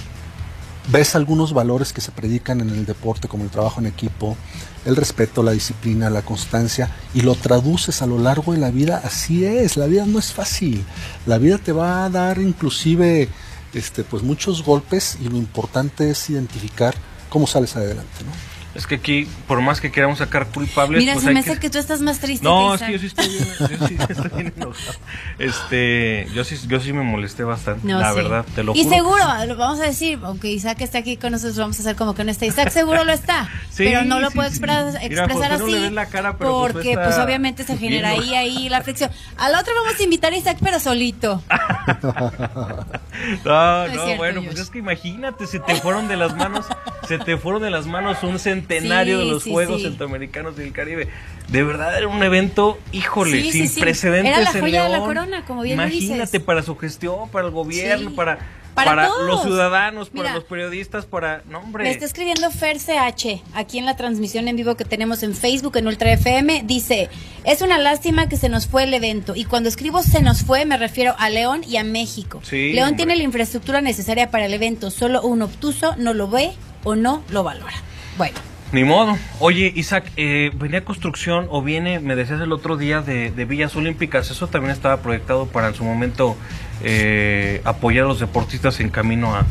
ves 0.90 1.14
algunos 1.14 1.52
valores 1.52 1.92
que 1.92 2.00
se 2.00 2.12
predican 2.12 2.60
en 2.60 2.70
el 2.70 2.86
deporte, 2.86 3.28
como 3.28 3.44
el 3.44 3.50
trabajo 3.50 3.80
en 3.80 3.86
equipo, 3.86 4.36
el 4.84 4.96
respeto, 4.96 5.42
la 5.42 5.52
disciplina, 5.52 6.10
la 6.10 6.22
constancia, 6.22 6.90
y 7.14 7.22
lo 7.22 7.34
traduces 7.34 8.02
a 8.02 8.06
lo 8.06 8.18
largo 8.18 8.52
de 8.52 8.58
la 8.58 8.70
vida, 8.70 9.00
así 9.04 9.44
es, 9.44 9.76
la 9.76 9.86
vida 9.86 10.06
no 10.06 10.18
es 10.18 10.32
fácil, 10.32 10.84
la 11.26 11.38
vida 11.38 11.58
te 11.58 11.72
va 11.72 12.04
a 12.04 12.10
dar 12.10 12.38
inclusive 12.38 13.28
este, 13.74 14.04
pues 14.04 14.22
muchos 14.22 14.64
golpes 14.64 15.18
y 15.20 15.28
lo 15.28 15.36
importante 15.36 16.10
es 16.10 16.30
identificar 16.30 16.94
cómo 17.28 17.46
sales 17.46 17.76
adelante, 17.76 18.24
¿no? 18.24 18.49
Es 18.72 18.86
que 18.86 18.96
aquí, 18.96 19.26
por 19.48 19.60
más 19.60 19.80
que 19.80 19.90
queramos 19.90 20.18
sacar 20.18 20.46
culpables. 20.46 21.00
Mira, 21.00 21.14
pues 21.14 21.24
se 21.24 21.32
me 21.32 21.40
hace 21.40 21.58
que... 21.58 21.70
tú 21.70 21.78
estás 21.78 22.00
más 22.00 22.20
triste. 22.20 22.44
No, 22.44 22.74
es 22.74 22.82
que 22.82 22.92
yo 22.92 22.98
sí 23.00 23.06
estoy 23.06 23.28
bien, 23.28 23.44
yo 23.58 23.88
sí 23.88 23.96
estoy 24.08 24.30
bien 24.30 24.52
enojado. 24.56 24.98
Este, 25.38 26.28
yo 26.32 26.44
sí, 26.44 26.56
yo 26.68 26.78
sí 26.78 26.92
me 26.92 27.02
molesté 27.02 27.42
bastante, 27.42 27.88
la 27.88 28.12
verdad, 28.12 28.44
te 28.54 28.62
lo 28.62 28.72
juro. 28.72 28.86
Y 28.86 28.88
seguro, 28.88 29.24
lo 29.46 29.56
vamos 29.56 29.80
a 29.80 29.84
decir, 29.84 30.20
aunque 30.22 30.52
Isaac 30.52 30.80
está 30.82 30.98
aquí 30.98 31.16
con 31.16 31.32
nosotros, 31.32 31.58
vamos 31.58 31.78
a 31.78 31.80
hacer 31.82 31.96
como 31.96 32.14
que 32.14 32.22
no 32.22 32.30
está. 32.30 32.46
Isaac 32.46 32.70
seguro 32.70 33.02
lo 33.02 33.12
está, 33.12 33.48
pero 33.76 34.04
no 34.04 34.20
lo 34.20 34.30
puede 34.30 34.48
expresar, 34.48 35.02
expresar 35.02 35.52
así. 35.52 35.90
la 35.90 36.06
cara, 36.06 36.36
pero 36.38 36.60
pues 36.60 36.72
porque 36.72 36.94
pues, 36.94 37.18
obviamente 37.18 37.64
se 37.64 37.76
genera 37.76 38.10
ahí, 38.10 38.34
ahí 38.34 38.68
la 38.68 38.82
fricción. 38.82 39.10
Al 39.36 39.52
otro 39.56 39.74
vamos 39.74 39.98
a 39.98 40.02
invitar 40.02 40.32
a 40.32 40.36
Isaac, 40.36 40.58
pero 40.62 40.78
solito. 40.78 41.42
no, 43.44 43.88
no, 43.88 44.16
bueno, 44.16 44.42
pues 44.44 44.60
es 44.60 44.70
que 44.70 44.78
imagínate, 44.78 45.48
se 45.48 45.58
te 45.58 45.74
fueron 45.76 46.06
de 46.06 46.16
las 46.16 46.36
manos, 46.36 46.66
se 47.08 47.18
te 47.18 47.36
fueron 47.36 47.62
de 47.62 47.70
las 47.70 47.88
manos 47.88 48.22
un 48.22 48.38
centro 48.38 48.59
centenario 48.60 49.18
de 49.18 49.24
los 49.24 49.44
Juegos 49.44 49.82
Centroamericanos 49.82 50.56
del 50.56 50.72
Caribe. 50.72 51.08
De 51.48 51.62
verdad 51.64 51.96
era 51.96 52.08
un 52.08 52.22
evento, 52.22 52.78
híjole, 52.92 53.50
sin 53.50 53.72
precedentes 53.74 54.38
era 54.38 54.52
la 54.52 54.60
joya 54.60 54.84
de 54.84 54.88
la 54.90 55.00
corona, 55.00 55.44
como 55.44 55.62
bien 55.62 55.74
Imagínate 55.74 56.40
para 56.40 56.62
su 56.62 56.76
gestión, 56.76 57.28
para 57.30 57.46
el 57.46 57.52
gobierno, 57.52 58.14
para 58.14 58.38
para, 58.74 59.08
los 59.08 59.42
ciudadanos, 59.42 60.10
para 60.10 60.34
los 60.34 60.44
periodistas, 60.44 61.06
para... 61.06 61.42
No, 61.48 61.58
hombre. 61.58 61.84
Me 61.84 61.90
está 61.90 62.04
escribiendo 62.04 62.50
Fer 62.50 62.78
CH, 62.78 63.42
aquí 63.54 63.78
en 63.78 63.86
la 63.86 63.96
transmisión 63.96 64.48
en 64.48 64.56
vivo 64.56 64.76
que 64.76 64.84
tenemos 64.84 65.22
en 65.22 65.34
Facebook, 65.34 65.76
en 65.76 65.86
Ultra 65.86 66.12
FM, 66.12 66.62
dice, 66.64 67.08
es 67.44 67.62
una 67.62 67.78
lástima 67.78 68.28
que 68.28 68.36
se 68.36 68.48
nos 68.48 68.66
fue 68.66 68.84
el 68.84 68.94
evento, 68.94 69.34
y 69.36 69.44
cuando 69.44 69.68
escribo 69.68 70.02
se 70.02 70.22
nos 70.22 70.42
fue 70.42 70.64
me 70.66 70.76
refiero 70.76 71.14
a 71.18 71.30
León 71.30 71.62
y 71.66 71.76
a 71.76 71.84
México. 71.84 72.40
León 72.50 72.96
tiene 72.96 73.16
la 73.16 73.22
infraestructura 73.22 73.80
necesaria 73.80 74.30
para 74.30 74.46
el 74.46 74.54
evento, 74.54 74.90
solo 74.90 75.22
un 75.22 75.42
obtuso 75.42 75.94
no 75.96 76.14
lo 76.14 76.28
ve 76.28 76.52
o 76.84 76.96
no 76.96 77.22
lo 77.30 77.42
valora. 77.42 77.74
Bueno. 78.16 78.49
Ni 78.72 78.84
modo. 78.84 79.18
Oye, 79.40 79.72
Isaac, 79.74 80.12
eh, 80.16 80.52
venía 80.54 80.84
construcción 80.84 81.48
o 81.50 81.60
viene, 81.60 81.98
me 81.98 82.14
decías 82.14 82.40
el 82.40 82.52
otro 82.52 82.76
día, 82.76 83.02
de, 83.02 83.30
Villas 83.44 83.74
Olímpicas. 83.74 84.30
Eso 84.30 84.46
también 84.46 84.70
estaba 84.70 84.98
proyectado 84.98 85.46
para 85.46 85.68
en 85.68 85.74
su 85.74 85.84
momento 85.84 86.36
eh, 86.82 87.60
apoyar 87.64 88.04
a 88.04 88.08
los 88.08 88.20
deportistas 88.20 88.78
en 88.78 88.90
camino 88.90 89.34
a, 89.34 89.44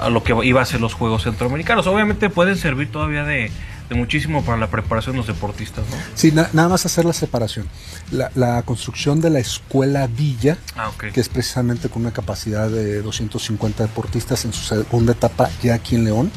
a, 0.00 0.08
lo 0.10 0.24
que 0.24 0.34
iba 0.42 0.60
a 0.60 0.64
ser 0.64 0.80
los 0.80 0.94
Juegos 0.94 1.22
Centroamericanos. 1.22 1.86
Obviamente 1.86 2.28
pueden 2.28 2.56
servir 2.56 2.90
todavía 2.90 3.22
de, 3.22 3.52
muchísimo 3.94 4.44
para 4.44 4.58
la 4.58 4.68
preparación 4.68 5.14
de 5.14 5.18
los 5.18 5.26
deportistas, 5.26 5.84
¿no? 5.88 5.96
Sí, 6.14 6.32
nada 6.32 6.68
más 6.68 6.84
hacer 6.86 7.04
la 7.04 7.12
separación. 7.12 7.66
La, 8.10 8.62
construcción 8.62 9.20
de 9.20 9.30
la 9.30 9.38
escuela 9.38 10.06
Villa, 10.06 10.58
ah, 10.76 10.90
que 10.98 11.20
es 11.20 11.28
precisamente 11.28 11.88
con 11.88 12.02
una 12.02 12.12
capacidad 12.12 12.68
de 12.68 13.00
250 13.02 13.84
deportistas 13.84 14.44
en 14.44 14.52
su 14.52 14.64
segunda 14.64 15.12
etapa 15.12 15.48
ya 15.62 15.74
aquí 15.74 15.94
en 15.94 16.04
León, 16.04 16.30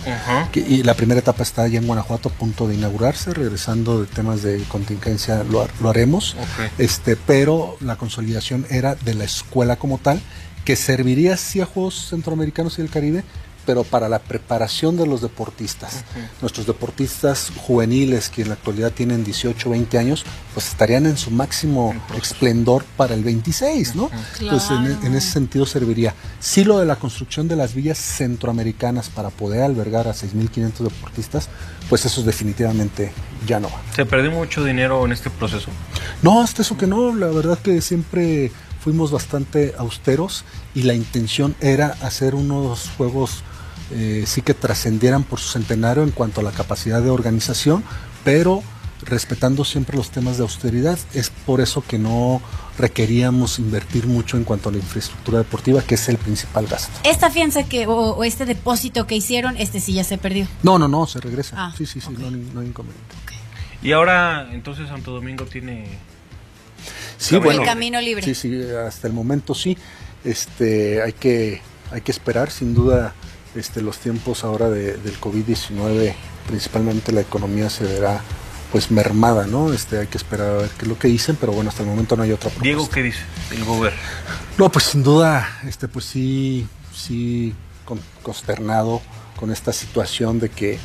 y 0.54 0.84
la 0.84 0.94
primera 0.94 1.20
etapa 1.20 1.44
está 1.44 1.68
ya 1.68 1.80
en 1.80 1.88
Guanajuato 1.88 2.30
a 2.30 2.32
punto 2.32 2.68
de 2.68 2.76
inaugurarse, 2.76 3.34
regresando 3.34 4.02
de 4.02 4.08
temas 4.08 4.44
de 4.44 4.64
contingencia 4.64 5.44
lo, 5.44 5.68
lo 5.82 5.90
haremos, 5.90 6.36
este, 6.78 7.16
pero 7.16 7.78
la 7.80 7.96
consolidación 7.96 8.66
era 8.70 8.96
de 8.96 9.14
la 9.14 9.24
escuela 9.24 9.76
como 9.76 9.98
tal, 9.98 10.22
que 10.66 10.76
serviría 10.76 11.38
sí 11.38 11.60
a 11.62 11.66
Juegos 11.66 12.08
Centroamericanos 12.10 12.78
y 12.78 12.82
del 12.82 12.92
Caribe, 12.92 13.24
pero 13.66 13.84
para 13.84 14.10
la 14.10 14.20
preparación 14.20 14.98
de 14.98 15.06
los 15.06 15.22
deportistas. 15.22 16.04
Nuestros 16.42 16.68
deportistas 16.68 17.52
juveniles 17.56 18.30
que 18.30 18.42
en 18.42 18.50
la 18.50 18.56
actualidad 18.56 18.92
tienen 18.92 19.24
18, 19.24 19.70
20 19.70 19.98
años, 19.98 20.26
pues 20.54 20.68
estarían 20.68 21.06
en 21.06 21.18
su 21.18 21.32
máximo 21.32 21.94
esplendor 22.22 22.84
para 22.98 23.14
el 23.14 23.24
26, 23.24 23.96
¿no? 23.96 24.10
Entonces 24.40 24.72
en, 25.04 25.16
ese 25.16 25.32
sentido 25.32 25.66
serviría. 25.66 26.14
Sí 26.40 26.64
lo 26.64 26.80
de 26.80 26.86
la 26.86 26.96
construcción 26.96 27.48
de 27.48 27.56
las 27.56 27.74
villas 27.74 27.98
centroamericanas 27.98 29.10
para 29.10 29.30
poder 29.30 29.64
albergar 29.64 30.08
a 30.08 30.14
6.500 30.14 30.80
deportistas, 30.80 31.50
pues 31.90 32.06
eso 32.06 32.24
definitivamente 32.24 33.12
ya 33.48 33.60
no 33.60 33.70
va. 33.70 33.82
¿Se 33.96 34.06
perdió 34.06 34.32
mucho 34.32 34.64
dinero 34.64 35.06
en 35.06 35.12
este 35.12 35.30
proceso? 35.30 35.70
No, 36.22 36.42
hasta 36.42 36.62
eso 36.62 36.78
que 36.78 36.88
no, 36.88 37.16
la 37.16 37.28
verdad 37.28 37.60
que 37.60 37.82
siempre 37.82 38.52
fuimos 38.82 39.12
bastante 39.12 39.76
austeros 39.78 40.44
y 40.74 40.84
la 40.84 40.94
intención 40.94 41.56
era 41.62 41.96
hacer 42.02 42.34
unos 42.34 42.90
juegos 42.98 43.44
eh, 43.94 44.24
sí 44.26 44.42
que 44.42 44.54
trascendieran 44.54 45.24
por 45.24 45.40
su 45.40 45.50
centenario 45.50 46.04
en 46.04 46.12
cuanto 46.12 46.42
a 46.42 46.44
la 46.44 46.52
capacidad 46.52 47.02
de 47.02 47.10
organización, 47.10 47.84
pero 48.24 48.64
respetando 49.04 49.66
siempre 49.66 49.98
los 49.98 50.12
temas 50.12 50.38
de 50.38 50.44
austeridad. 50.44 50.98
Es 51.14 51.30
por 51.30 51.62
eso 51.62 51.84
que 51.86 51.98
no 51.98 52.42
requeríamos 52.78 53.60
invertir 53.60 54.08
mucho 54.08 54.38
en 54.38 54.44
cuanto 54.44 54.70
a 54.70 54.72
la 54.72 54.78
infraestructura 54.78 55.40
deportiva, 55.40 55.82
que 55.82 55.96
es 55.96 56.10
el 56.10 56.18
principal 56.18 56.68
gasto. 56.68 56.92
¿Esta 57.04 57.30
fianza 57.30 57.64
que, 57.64 57.86
o, 57.88 58.24
este 58.24 58.46
depósito 58.46 59.08
que 59.08 59.16
hicieron, 59.16 59.58
este 59.58 59.80
sí 59.80 59.94
ya 59.94 60.04
se 60.04 60.18
perdió? 60.18 60.48
No, 60.64 60.80
no, 60.80 60.88
no, 60.88 61.06
se 61.08 61.20
regresa. 61.20 61.56
Ah, 61.58 61.74
sí, 61.78 61.86
sí, 61.86 62.00
sí, 62.00 62.10
no, 62.18 62.28
hay 62.28 62.68
inconveniente. 62.68 63.16
Y 63.84 63.94
ahora, 63.94 64.50
entonces, 64.52 64.88
Santo 64.90 65.12
Domingo 65.12 65.46
tiene... 65.46 65.98
Sí, 67.18 67.36
bueno, 67.38 67.62
el 67.62 67.68
camino 67.68 68.00
libre. 68.00 68.24
Sí, 68.24 68.36
sí, 68.36 68.62
hasta 68.86 69.08
el 69.08 69.14
momento 69.14 69.54
sí. 69.54 69.78
Este, 70.24 71.02
hay 71.02 71.14
que, 71.14 71.62
hay 71.92 72.02
que 72.02 72.12
esperar, 72.12 72.52
sin 72.52 72.74
duda 72.74 73.14
este, 73.56 73.82
los 73.82 73.98
tiempos 73.98 74.44
ahora 74.44 74.70
de, 74.70 74.98
del 74.98 75.20
COVID-19, 75.20 76.14
principalmente 76.48 77.12
la 77.12 77.22
economía 77.22 77.70
se 77.70 77.86
verá 77.86 78.22
pues 78.72 78.90
mermada, 78.90 79.48
¿no? 79.48 79.74
Este, 79.74 80.00
hay 80.00 80.08
que 80.08 80.18
esperar 80.18 80.50
a 80.50 80.58
ver 80.60 80.70
qué 80.70 80.84
es 80.84 80.88
lo 80.88 80.98
que 80.98 81.10
dicen, 81.10 81.38
pero 81.40 81.52
bueno, 81.52 81.70
hasta 81.70 81.84
el 81.84 81.90
momento 81.90 82.16
no 82.16 82.24
hay 82.24 82.32
otra 82.32 82.50
propuesta. 82.50 82.64
Diego, 82.64 82.90
¿qué 82.90 83.04
dice 83.04 83.20
el 83.52 83.66
gobierno? 83.66 84.00
No, 84.58 84.72
pues 84.72 84.86
sin 84.86 85.04
duda, 85.04 85.60
este, 85.68 85.88
pues 85.88 86.06
sí, 86.06 86.68
sí, 86.96 87.54
consternado 88.24 89.02
con 89.38 89.52
esta 89.52 89.74
situación 89.74 90.40
de 90.40 90.50
que 90.50 90.80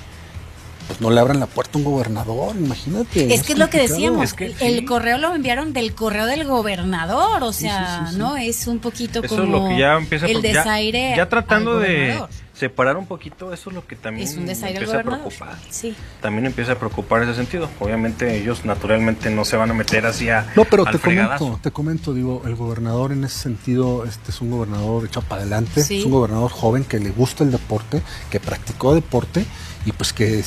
pues 0.86 1.00
no 1.00 1.10
le 1.10 1.20
abran 1.20 1.40
la 1.40 1.46
puerta 1.46 1.72
a 1.74 1.78
un 1.78 1.84
gobernador, 1.84 2.54
imagínate. 2.56 3.34
Es 3.34 3.42
que 3.42 3.54
es 3.54 3.58
lo 3.58 3.68
que 3.68 3.78
decíamos, 3.78 4.34
el 4.60 4.84
correo 4.84 5.18
lo 5.18 5.34
enviaron 5.34 5.72
del 5.72 5.94
correo 5.94 6.26
del 6.26 6.44
gobernador, 6.44 7.42
o 7.42 7.52
sea, 7.52 8.12
¿no? 8.16 8.36
Es 8.36 8.66
un 8.66 8.78
poquito 8.78 9.22
como 9.22 9.42
es 9.42 9.48
lo 9.48 9.68
que 9.68 9.78
ya 9.78 9.96
empieza 9.96 10.26
el 10.26 10.42
desaire. 10.42 11.14
Ya, 11.16 11.28
tratando 11.28 11.78
de 11.78 12.20
separar 12.58 12.96
un 12.96 13.06
poquito, 13.06 13.52
eso 13.52 13.70
es 13.70 13.76
lo 13.76 13.86
que 13.86 13.96
también 13.96 14.26
es 14.26 14.36
un 14.36 14.48
empieza 14.48 15.00
a 15.00 15.02
preocupar. 15.02 15.56
Sí. 15.70 15.94
También 16.22 16.46
empieza 16.46 16.72
a 16.72 16.78
preocupar 16.78 17.22
ese 17.22 17.34
sentido. 17.34 17.68
Obviamente 17.80 18.36
ellos 18.36 18.64
naturalmente 18.64 19.30
no 19.30 19.44
se 19.44 19.56
van 19.56 19.70
a 19.70 19.74
meter 19.74 20.06
hacia 20.06 20.50
No, 20.56 20.64
pero 20.64 20.84
te 20.84 20.98
comento, 20.98 21.60
te 21.62 21.70
comento, 21.70 22.14
digo, 22.14 22.42
el 22.46 22.54
gobernador 22.54 23.12
en 23.12 23.24
ese 23.24 23.38
sentido 23.38 24.04
este 24.04 24.30
es 24.30 24.40
un 24.40 24.50
gobernador 24.50 25.04
echado 25.04 25.26
para 25.26 25.42
adelante, 25.42 25.80
es 25.80 26.04
un 26.04 26.10
gobernador 26.10 26.50
joven 26.50 26.84
que 26.84 26.98
le 26.98 27.10
gusta 27.10 27.44
el 27.44 27.52
deporte, 27.52 28.02
que 28.30 28.40
practicó 28.40 28.94
deporte 28.94 29.44
y 29.84 29.92
pues 29.92 30.12
que 30.12 30.42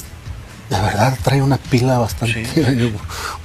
de 0.69 0.79
verdad 0.79 1.17
trae 1.23 1.41
una 1.41 1.57
pila 1.57 1.97
bastante 1.97 2.45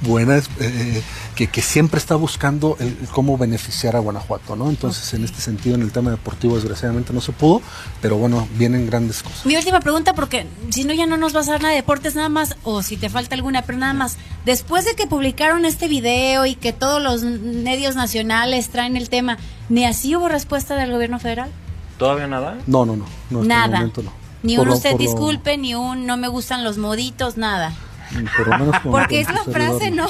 buena, 0.01 0.37
eh, 0.59 1.01
que, 1.35 1.47
que, 1.47 1.61
siempre 1.61 1.97
está 1.97 2.15
buscando 2.15 2.77
el, 2.79 2.95
cómo 3.11 3.37
beneficiar 3.37 3.95
a 3.95 3.99
Guanajuato, 3.99 4.55
¿no? 4.55 4.69
Entonces, 4.69 5.11
en 5.15 5.23
este 5.23 5.41
sentido, 5.41 5.75
en 5.75 5.81
el 5.81 5.91
tema 5.91 6.11
deportivo, 6.11 6.55
desgraciadamente 6.55 7.13
no 7.13 7.21
se 7.21 7.31
pudo, 7.31 7.61
pero 8.01 8.17
bueno, 8.17 8.47
vienen 8.57 8.85
grandes 8.85 9.23
cosas. 9.23 9.45
Mi 9.45 9.55
última 9.55 9.79
pregunta, 9.79 10.13
porque 10.13 10.45
si 10.69 10.83
no, 10.83 10.93
ya 10.93 11.07
no 11.07 11.17
nos 11.17 11.33
vas 11.33 11.47
a 11.47 11.53
dar 11.53 11.61
nada 11.61 11.73
de 11.73 11.81
deportes 11.81 12.15
nada 12.15 12.29
más, 12.29 12.55
o 12.63 12.83
si 12.83 12.95
te 12.95 13.09
falta 13.09 13.33
alguna, 13.33 13.63
pero 13.63 13.79
nada 13.79 13.93
más. 13.93 14.17
Después 14.45 14.85
de 14.85 14.93
que 14.95 15.07
publicaron 15.07 15.65
este 15.65 15.87
video 15.87 16.45
y 16.45 16.53
que 16.53 16.73
todos 16.73 17.01
los 17.01 17.23
medios 17.23 17.95
nacionales 17.95 18.69
traen 18.69 18.95
el 18.97 19.09
tema, 19.09 19.39
¿ni 19.67 19.85
así 19.85 20.15
hubo 20.15 20.29
respuesta 20.29 20.75
del 20.75 20.91
gobierno 20.91 21.17
federal? 21.17 21.49
¿Todavía 21.97 22.27
nada? 22.27 22.59
No, 22.67 22.85
no, 22.85 22.95
no. 22.95 23.05
no 23.31 23.43
nada. 23.43 23.79
no. 23.81 24.24
Ni 24.45 24.57
un 24.57 24.69
usted 24.69 24.95
disculpe, 24.97 25.57
ni 25.57 25.75
un 25.75 26.05
no 26.05 26.17
me 26.17 26.27
gustan 26.27 26.63
los 26.63 26.77
moditos, 26.77 27.37
nada. 27.37 27.73
Porque 28.83 29.19
es 29.19 29.31
la 29.31 29.43
frase, 29.43 29.91
¿no? 29.91 30.07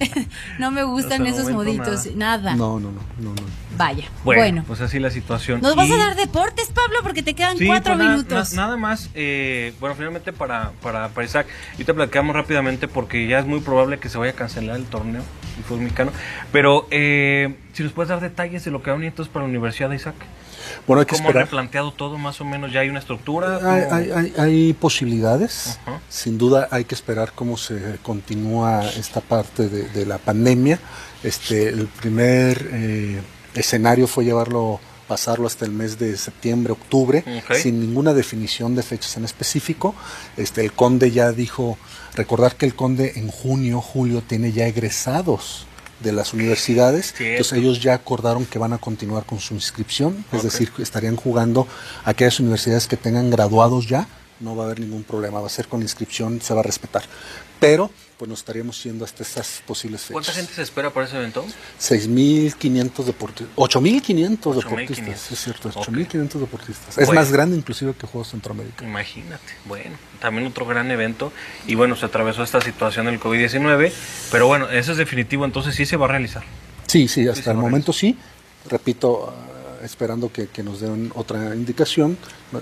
no 0.58 0.70
me 0.70 0.82
gustan 0.82 1.26
esos 1.26 1.50
moditos, 1.50 2.14
nada. 2.14 2.54
No, 2.54 2.78
no, 2.78 2.90
no, 2.90 3.00
no, 3.18 3.34
Vaya. 3.76 4.04
Bueno, 4.24 4.62
pues 4.66 4.82
así 4.82 4.98
la 4.98 5.10
situación. 5.10 5.62
¿Nos 5.62 5.74
vas 5.74 5.90
a 5.90 5.96
dar 5.96 6.14
deportes, 6.16 6.68
Pablo? 6.68 6.98
Porque 7.02 7.22
te 7.22 7.34
quedan 7.34 7.56
cuatro 7.64 7.96
pues 7.96 8.08
minutos. 8.08 8.52
nada 8.52 8.76
más, 8.76 9.08
eh, 9.14 9.72
bueno, 9.80 9.96
finalmente 9.96 10.34
para, 10.34 10.72
para, 10.82 11.08
para 11.08 11.26
Isaac, 11.26 11.46
y 11.78 11.84
te 11.84 11.94
platicamos 11.94 12.36
rápidamente 12.36 12.88
porque 12.88 13.26
ya 13.26 13.38
es 13.38 13.46
muy 13.46 13.60
probable 13.60 13.98
que 13.98 14.10
se 14.10 14.18
vaya 14.18 14.32
a 14.32 14.36
cancelar 14.36 14.76
el 14.76 14.84
torneo 14.84 15.22
el 15.56 15.64
fútbol 15.64 15.82
mexicano. 15.82 16.12
Pero 16.52 16.86
eh, 16.90 17.54
si 17.72 17.82
nos 17.82 17.92
puedes 17.92 18.08
dar 18.08 18.20
detalles 18.20 18.64
de 18.64 18.70
lo 18.70 18.82
que 18.82 18.90
van 18.90 19.02
entonces 19.02 19.32
para 19.32 19.44
la 19.44 19.50
Universidad 19.50 19.88
de 19.88 19.96
Isaac. 19.96 20.16
Bueno, 20.90 21.02
hay 21.02 21.06
que 21.06 21.14
¿Cómo 21.14 21.28
esperar. 21.28 21.46
replanteado 21.46 21.92
todo 21.92 22.18
más 22.18 22.40
o 22.40 22.44
menos? 22.44 22.72
¿Ya 22.72 22.80
hay 22.80 22.88
una 22.88 22.98
estructura? 22.98 23.60
Hay, 24.36 24.72
posibilidades. 24.72 25.78
Sin 26.08 26.36
duda 26.36 26.66
hay 26.72 26.84
que 26.84 26.96
esperar 26.96 27.30
cómo 27.32 27.56
se 27.56 27.98
continúa 28.02 28.84
esta 28.84 29.20
parte 29.20 29.68
de, 29.68 30.04
la 30.04 30.18
pandemia. 30.18 30.80
Este, 31.22 31.68
el 31.68 31.86
primer 31.86 32.70
eh, 32.72 33.22
escenario 33.54 34.08
fue 34.08 34.24
llevarlo 34.24 34.80
pasarlo 35.06 35.46
hasta 35.46 35.64
el 35.64 35.70
mes 35.70 35.96
de 35.96 36.16
septiembre, 36.16 36.72
octubre, 36.72 37.22
sin 37.54 37.78
ninguna 37.80 38.12
definición 38.12 38.74
de 38.74 38.82
fechas 38.82 39.16
en 39.16 39.24
específico. 39.24 39.94
Este, 40.36 40.60
el 40.62 40.72
conde 40.72 41.12
ya 41.12 41.30
dijo, 41.30 41.78
recordar 42.16 42.56
que 42.56 42.66
el 42.66 42.74
conde 42.74 43.12
en 43.14 43.28
junio, 43.28 43.80
julio 43.80 44.24
tiene 44.26 44.50
ya 44.50 44.66
egresados 44.66 45.66
de 46.00 46.12
las 46.12 46.32
universidades, 46.32 47.12
Cierto. 47.12 47.24
entonces 47.24 47.58
ellos 47.58 47.80
ya 47.80 47.94
acordaron 47.94 48.46
que 48.46 48.58
van 48.58 48.72
a 48.72 48.78
continuar 48.78 49.24
con 49.24 49.38
su 49.38 49.54
inscripción, 49.54 50.24
es 50.32 50.42
decir, 50.42 50.72
estarían 50.78 51.16
jugando 51.16 51.66
aquellas 52.04 52.40
universidades 52.40 52.88
que 52.88 52.96
tengan 52.96 53.30
graduados 53.30 53.86
ya, 53.86 54.08
no 54.40 54.56
va 54.56 54.64
a 54.64 54.66
haber 54.66 54.80
ningún 54.80 55.04
problema, 55.04 55.40
va 55.40 55.46
a 55.46 55.50
ser 55.50 55.68
con 55.68 55.82
inscripción, 55.82 56.40
se 56.40 56.54
va 56.54 56.60
a 56.60 56.62
respetar. 56.64 57.02
Pero, 57.60 57.90
pues 58.16 58.28
nos 58.28 58.38
estaríamos 58.40 58.82
yendo 58.82 59.04
hasta 59.04 59.22
esas 59.22 59.62
posibles 59.66 60.00
fechas. 60.00 60.12
¿Cuánta 60.14 60.32
gente 60.32 60.52
se 60.54 60.62
espera 60.62 60.90
para 60.90 61.06
ese 61.06 61.16
evento? 61.16 61.44
6.500 61.78 63.04
deportistas, 63.04 63.54
8.500 63.56 64.38
8.500. 64.40 64.54
deportistas, 64.64 65.32
es 65.32 65.38
cierto, 65.44 65.68
Ok. 65.68 65.76
8.500 65.88 66.28
deportistas. 66.40 66.98
Es 66.98 67.06
Bueno. 67.06 67.20
más 67.20 67.30
grande 67.32 67.56
inclusive 67.56 67.94
que 67.94 68.06
Juegos 68.06 68.28
Centroamérica. 68.30 68.84
Imagínate, 68.84 69.44
bueno, 69.66 69.96
también 70.20 70.46
otro 70.46 70.66
gran 70.66 70.90
evento 70.90 71.32
y 71.66 71.74
bueno, 71.74 71.96
se 71.96 72.06
atravesó 72.06 72.42
esta 72.42 72.60
situación 72.60 73.06
del 73.06 73.20
COVID-19, 73.20 73.92
pero 74.32 74.46
bueno, 74.46 74.68
eso 74.70 74.92
es 74.92 74.98
definitivo, 74.98 75.44
entonces 75.44 75.74
sí 75.74 75.84
se 75.86 75.96
va 75.96 76.06
a 76.06 76.08
realizar. 76.08 76.42
Sí, 76.86 77.08
sí, 77.08 77.28
hasta 77.28 77.50
el 77.52 77.58
momento 77.58 77.92
sí. 77.92 78.16
Repito, 78.68 79.32
esperando 79.82 80.32
que, 80.32 80.48
que 80.48 80.62
nos 80.62 80.80
den 80.80 81.12
otra 81.14 81.54
indicación 81.54 82.18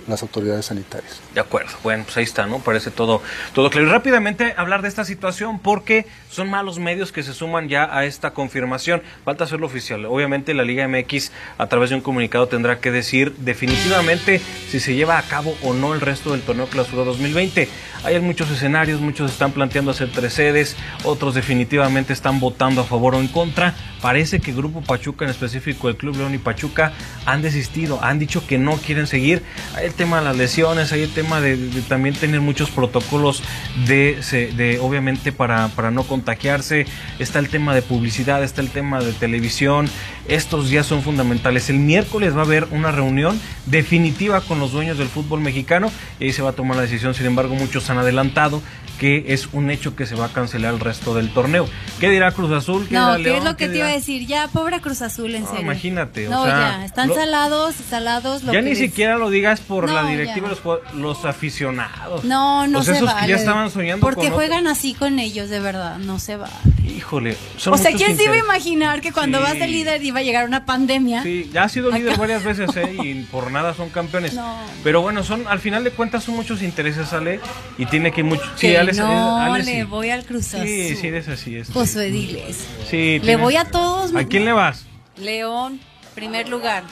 las 0.07 0.23
autoridades 0.23 0.67
sanitarias. 0.67 1.21
De 1.35 1.41
acuerdo, 1.41 1.71
bueno, 1.83 2.05
pues 2.05 2.17
ahí 2.19 2.25
está, 2.25 2.47
¿no? 2.47 2.59
Parece 2.59 2.91
todo, 2.91 3.23
todo 3.55 3.71
claro. 3.71 3.87
Y 3.87 3.91
rápidamente 3.91 4.55
hablar 4.57 4.83
de 4.83 4.89
esta 4.89 5.05
situación 5.05 5.59
porque 5.59 6.07
son 6.31 6.51
malos 6.51 6.79
medios 6.79 7.13
que 7.13 7.23
se 7.23 7.33
suman 7.33 7.69
ya 7.69 7.89
a 7.97 8.05
esta 8.05 8.33
confirmación. 8.33 9.03
Falta 9.25 9.45
hacerlo 9.45 9.67
oficial. 9.67 10.05
Obviamente 10.07 10.55
la 10.55 10.65
Liga 10.65 10.87
MX 10.87 11.33
a 11.57 11.67
través 11.67 11.91
de 11.91 11.97
un 11.97 12.03
comunicado 12.03 12.49
tendrá 12.49 12.81
que 12.81 12.91
decir 12.91 13.35
definitivamente 13.39 14.41
si 14.69 14.81
se 14.81 14.95
lleva 14.95 15.19
a 15.19 15.23
cabo 15.23 15.57
o 15.63 15.73
no 15.73 15.95
el 15.95 16.01
resto 16.01 16.33
del 16.33 16.43
torneo 16.43 16.67
Clausura 16.67 17.05
2020. 17.05 17.69
Hay 18.05 18.21
muchos 18.21 18.51
escenarios, 18.51 19.01
muchos 19.01 19.31
están 19.31 19.53
planteando 19.53 19.91
hacer 19.91 20.11
tres 20.13 20.35
sedes, 20.35 20.77
otros 21.05 21.35
definitivamente 21.35 22.13
están 22.13 22.39
votando 22.41 22.83
a 22.83 22.85
favor 22.85 23.15
o 23.15 23.21
en 23.21 23.29
contra. 23.29 23.75
Parece 24.01 24.41
que 24.41 24.53
Grupo 24.53 24.83
Pachuca, 24.83 25.25
en 25.25 25.33
específico 25.33 25.89
el 25.89 25.97
Club 25.97 26.17
León 26.17 26.35
y 26.35 26.39
Pachuca, 26.39 26.93
han 27.27 27.43
desistido, 27.43 28.03
han 28.03 28.19
dicho 28.19 28.47
que 28.47 28.59
no 28.59 28.77
quieren 28.77 29.07
seguir. 29.07 29.43
Hay 29.77 29.87
el 29.87 29.95
tema 29.95 30.19
de 30.19 30.25
las 30.25 30.37
lesiones, 30.37 30.93
hay 30.93 31.03
el 31.03 31.13
tema 31.13 31.41
de, 31.41 31.57
también 31.89 32.15
tener 32.15 32.41
muchos 32.41 32.71
protocolos 32.71 33.43
de, 33.87 34.19
de 34.57 34.79
obviamente 34.81 35.33
para, 35.33 35.69
para 35.69 35.91
no 35.91 36.05
contagiarse. 36.05 36.87
Está 37.19 37.39
el 37.39 37.49
tema 37.49 37.75
de 37.75 37.83
publicidad, 37.83 38.43
está 38.43 38.61
el 38.61 38.71
tema 38.71 39.01
de 39.01 39.13
televisión. 39.13 39.89
Estos 40.29 40.69
días 40.69 40.87
son 40.87 41.03
fundamentales. 41.03 41.71
El 41.71 41.79
miércoles 41.79 42.37
va 42.37 42.41
a 42.43 42.45
haber 42.45 42.69
una 42.71 42.93
reunión 42.93 43.41
definitiva 43.67 44.41
con 44.43 44.61
los 44.61 44.73
dueños 44.73 44.99
del 44.99 45.09
fútbol 45.09 45.41
mexicano 45.41 45.91
y 46.21 46.25
ahí 46.27 46.33
se 46.33 46.43
va 46.43 46.51
a 46.51 46.53
tomar 46.53 46.77
la 46.77 46.83
decisión. 46.83 47.15
Sin 47.15 47.27
embargo, 47.27 47.55
muchos 47.55 47.89
han 47.91 47.99
adelantado 47.99 48.63
que 49.01 49.27
es 49.29 49.49
un 49.53 49.71
hecho 49.71 49.95
que 49.95 50.07
se 50.07 50.17
va 50.17 50.27
a 50.27 50.29
cancelar 50.31 50.75
el 50.75 50.81
resto 50.81 51.15
del 51.15 51.33
torneo. 51.33 51.69
¿Qué 52.01 52.11
dirá 52.11 52.33
Cruz 52.33 52.51
Azul? 52.51 52.87
¿Qué 52.89 52.95
No, 52.95 53.13
dirá 53.13 53.17
¿qué 53.17 53.23
León? 53.23 53.37
es 53.39 53.45
lo 53.45 53.57
que 53.57 53.67
¿Qué 53.67 53.71
te 53.71 53.79
iba 53.79 53.87
a 53.87 53.91
decir? 53.93 54.27
Ya, 54.27 54.49
pobre 54.49 54.81
Cruz 54.81 55.03
Azul, 55.03 55.35
en 55.37 55.43
No, 55.45 55.49
serio. 55.51 55.63
imagínate, 55.63 56.27
o 56.27 56.31
No, 56.33 56.45
sea, 56.45 56.79
ya, 56.79 56.85
están 56.85 57.09
lo- 57.09 57.15
salados, 57.15 57.75
salados. 57.89 58.43
Lo 58.43 58.53
ya 58.53 58.59
que 58.59 58.65
ni 58.65 58.71
les- 58.71 58.79
siquiera 58.81 59.17
lo 59.17 59.31
digas 59.31 59.61
por 59.61 59.87
No, 59.87 59.95
la 59.95 60.05
directiva, 60.11 60.49
los, 60.49 60.61
jue- 60.63 60.81
los 60.95 61.25
aficionados. 61.25 62.25
No, 62.25 62.67
no 62.67 62.81
O 62.81 62.83
sea, 62.83 62.95
se 62.95 62.99
esos 62.99 63.15
vale. 63.15 63.27
que 63.27 63.33
ya 63.33 63.39
estaban 63.39 63.71
soñando 63.71 64.05
Porque 64.05 64.27
con 64.29 64.35
juegan 64.35 64.67
así 64.67 64.95
con 64.95 65.21
ellos, 65.21 65.49
de 65.49 65.61
verdad, 65.61 65.99
no 65.99 66.19
se 66.19 66.37
va. 66.37 66.51
Híjole, 66.97 67.37
son 67.57 67.75
O 67.75 67.79
sea, 67.79 67.93
¿quién 67.93 68.17
se 68.17 68.25
iba 68.25 68.35
a 68.35 68.39
imaginar 68.39 69.01
que 69.01 69.13
cuando 69.13 69.39
Sí. 69.39 69.45
vas 69.45 69.59
de 69.59 69.67
líder 69.69 70.03
iba 70.05 70.21
a 70.21 70.23
llegar 70.23 70.47
una 70.47 70.65
pandemia? 70.67 71.23
Sí, 71.23 71.51
ya 71.53 71.65
ha 71.65 71.69
sido 71.69 71.91
líder 71.91 72.17
varias 72.19 72.43
veces, 72.45 72.71
¿eh? 72.77 72.97
Y 73.03 73.15
por 73.25 73.51
nada 73.51 73.75
son 73.75 73.91
campeones. 73.91 74.35
No. 74.35 74.57
Pero 74.83 75.03
bueno, 75.03 75.23
son 75.23 75.47
al 75.47 75.61
final 75.61 75.85
de 75.85 75.91
cuentas 75.91 76.25
son 76.25 76.37
muchos 76.37 76.63
intereses, 76.63 77.13
Ale, 77.13 77.41
y 77.77 77.87
tiene 77.87 78.11
que 78.13 78.23
mucho... 78.23 78.43
Sí, 78.57 78.75
Ale, 78.75 78.93
no, 78.93 79.37
Ale, 79.37 79.65
le 79.65 79.73
sí. 79.81 79.83
voy 79.83 80.11
al 80.11 80.25
Cruz 80.25 80.55
Azul. 80.55 80.67
Sí, 80.67 80.97
sí, 80.97 81.07
eres 81.09 81.29
así. 81.29 81.57
este. 81.57 81.73
Josué, 81.73 82.11
diles. 82.11 82.65
Sí, 82.89 83.19
Le 83.19 83.21
tienes- 83.21 83.41
voy 83.41 83.57
a 83.57 83.65
todos. 83.65 84.15
¿A 84.15 84.25
quién 84.25 84.45
le 84.45 84.53
vas? 84.53 84.87
León, 85.17 85.81
primer 86.15 86.49
lugar. 86.49 86.85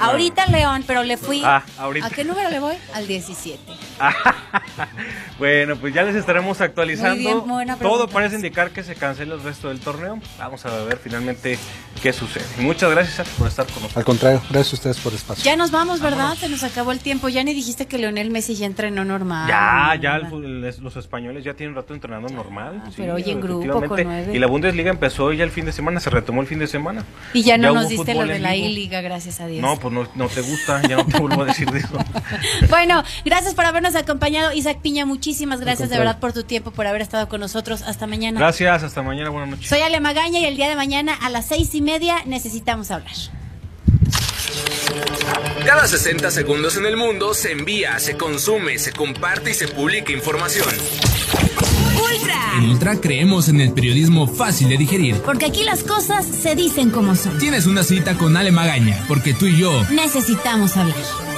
Ahorita 0.00 0.46
León, 0.46 0.84
pero 0.86 1.02
le 1.02 1.16
fui. 1.16 1.42
Ah, 1.44 1.62
ahorita. 1.78 2.06
¿A 2.06 2.10
qué 2.10 2.24
número 2.24 2.50
le 2.50 2.60
voy? 2.60 2.74
Al 2.94 3.06
17. 3.06 3.60
bueno, 5.38 5.76
pues 5.76 5.94
ya 5.94 6.02
les 6.02 6.16
estaremos 6.16 6.60
actualizando. 6.60 7.14
Muy 7.14 7.24
bien, 7.24 7.46
buena 7.46 7.76
Todo 7.76 8.08
parece 8.08 8.36
indicar 8.36 8.70
que 8.70 8.82
se 8.82 8.94
cancela 8.94 9.34
el 9.34 9.42
resto 9.42 9.68
del 9.68 9.80
torneo. 9.80 10.18
Vamos 10.38 10.64
a 10.66 10.84
ver 10.84 10.98
finalmente 10.98 11.58
qué 12.02 12.12
sucede. 12.12 12.44
Muchas 12.58 12.90
gracias 12.90 13.28
por 13.30 13.48
estar 13.48 13.66
con 13.66 13.74
nosotros. 13.74 13.96
Al 13.96 14.04
contrario, 14.04 14.42
gracias 14.50 14.72
a 14.72 14.76
ustedes 14.76 14.98
por 14.98 15.12
el 15.12 15.18
espacio. 15.18 15.44
Ya 15.44 15.56
nos 15.56 15.70
vamos, 15.70 16.00
¿verdad? 16.00 16.34
Se 16.34 16.48
nos 16.48 16.62
acabó 16.62 16.92
el 16.92 17.00
tiempo. 17.00 17.28
Ya 17.28 17.44
ni 17.44 17.54
dijiste 17.54 17.86
que 17.86 17.98
Leonel 17.98 18.30
Messi 18.30 18.54
ya 18.54 18.66
entrenó 18.66 19.04
normal. 19.04 19.48
Ya, 19.48 19.96
ya 20.00 20.16
el 20.16 20.62
los 20.80 20.96
españoles 20.96 21.44
ya 21.44 21.54
tienen 21.54 21.72
un 21.72 21.76
rato 21.76 21.94
entrenando 21.94 22.28
normal. 22.28 22.82
sí, 22.88 22.94
pero 22.98 23.14
oye, 23.14 23.32
en 23.32 23.40
grupo, 23.40 23.62
efectivamente. 23.62 23.88
con 23.88 24.12
nueve. 24.12 24.36
Y 24.36 24.38
la 24.38 24.46
Bundesliga 24.46 24.90
empezó 24.90 25.32
ya 25.32 25.44
el 25.44 25.50
fin 25.50 25.64
de 25.64 25.72
semana, 25.72 26.00
se 26.00 26.10
retomó 26.10 26.40
el 26.40 26.46
fin 26.46 26.58
de 26.58 26.66
semana. 26.66 27.04
Y 27.32 27.42
ya 27.42 27.56
no 27.56 27.72
Ya 27.74 27.80
nos 27.80 27.88
diste 27.88 28.14
lo 28.14 28.26
de 28.26 28.38
la. 28.38 28.56
I-Liga, 28.56 29.00
gracias 29.00 29.40
a 29.40 29.46
Dios. 29.46 29.62
No, 29.62 29.78
pues 29.82 29.92
no, 29.92 30.08
no 30.14 30.28
te 30.28 30.40
gusta, 30.40 30.80
ya 30.88 30.96
no 30.96 31.04
te 31.04 31.18
vuelvo 31.18 31.42
a 31.42 31.46
decir 31.46 31.70
de 31.70 31.80
eso. 31.80 31.88
Bueno, 32.70 33.02
gracias 33.24 33.54
por 33.54 33.66
habernos 33.66 33.94
acompañado. 33.96 34.52
Isaac 34.52 34.78
Piña, 34.80 35.04
muchísimas 35.04 35.60
gracias 35.60 35.90
de 35.90 35.98
verdad 35.98 36.18
por 36.20 36.32
tu 36.32 36.44
tiempo, 36.44 36.70
por 36.70 36.86
haber 36.86 37.02
estado 37.02 37.28
con 37.28 37.40
nosotros. 37.40 37.82
Hasta 37.82 38.06
mañana. 38.06 38.38
Gracias, 38.38 38.82
hasta 38.82 39.02
mañana, 39.02 39.30
buenas 39.30 39.50
noches. 39.50 39.68
Soy 39.68 39.80
Ale 39.80 40.00
Magaña 40.00 40.38
y 40.38 40.44
el 40.44 40.56
día 40.56 40.68
de 40.68 40.76
mañana 40.76 41.14
a 41.20 41.28
las 41.28 41.46
seis 41.46 41.74
y 41.74 41.82
media 41.82 42.22
necesitamos 42.24 42.90
hablar. 42.90 43.12
Cada 45.66 45.86
60 45.86 46.30
segundos 46.30 46.76
en 46.76 46.86
el 46.86 46.96
mundo 46.96 47.34
se 47.34 47.52
envía, 47.52 47.98
se 47.98 48.16
consume, 48.16 48.78
se 48.78 48.92
comparte 48.92 49.50
y 49.50 49.54
se 49.54 49.68
publica 49.68 50.12
información. 50.12 50.68
En 52.58 52.68
Ultra 52.68 53.00
creemos 53.00 53.48
en 53.48 53.60
el 53.60 53.72
periodismo 53.72 54.26
fácil 54.26 54.68
de 54.68 54.76
digerir. 54.76 55.16
Porque 55.22 55.46
aquí 55.46 55.64
las 55.64 55.82
cosas 55.82 56.26
se 56.26 56.54
dicen 56.54 56.90
como 56.90 57.16
son. 57.16 57.38
Tienes 57.38 57.66
una 57.66 57.82
cita 57.82 58.16
con 58.16 58.36
Ale 58.36 58.52
Magaña, 58.52 59.04
porque 59.08 59.34
tú 59.34 59.46
y 59.46 59.56
yo 59.56 59.82
Necesitamos 59.90 60.76
hablar. 60.76 61.31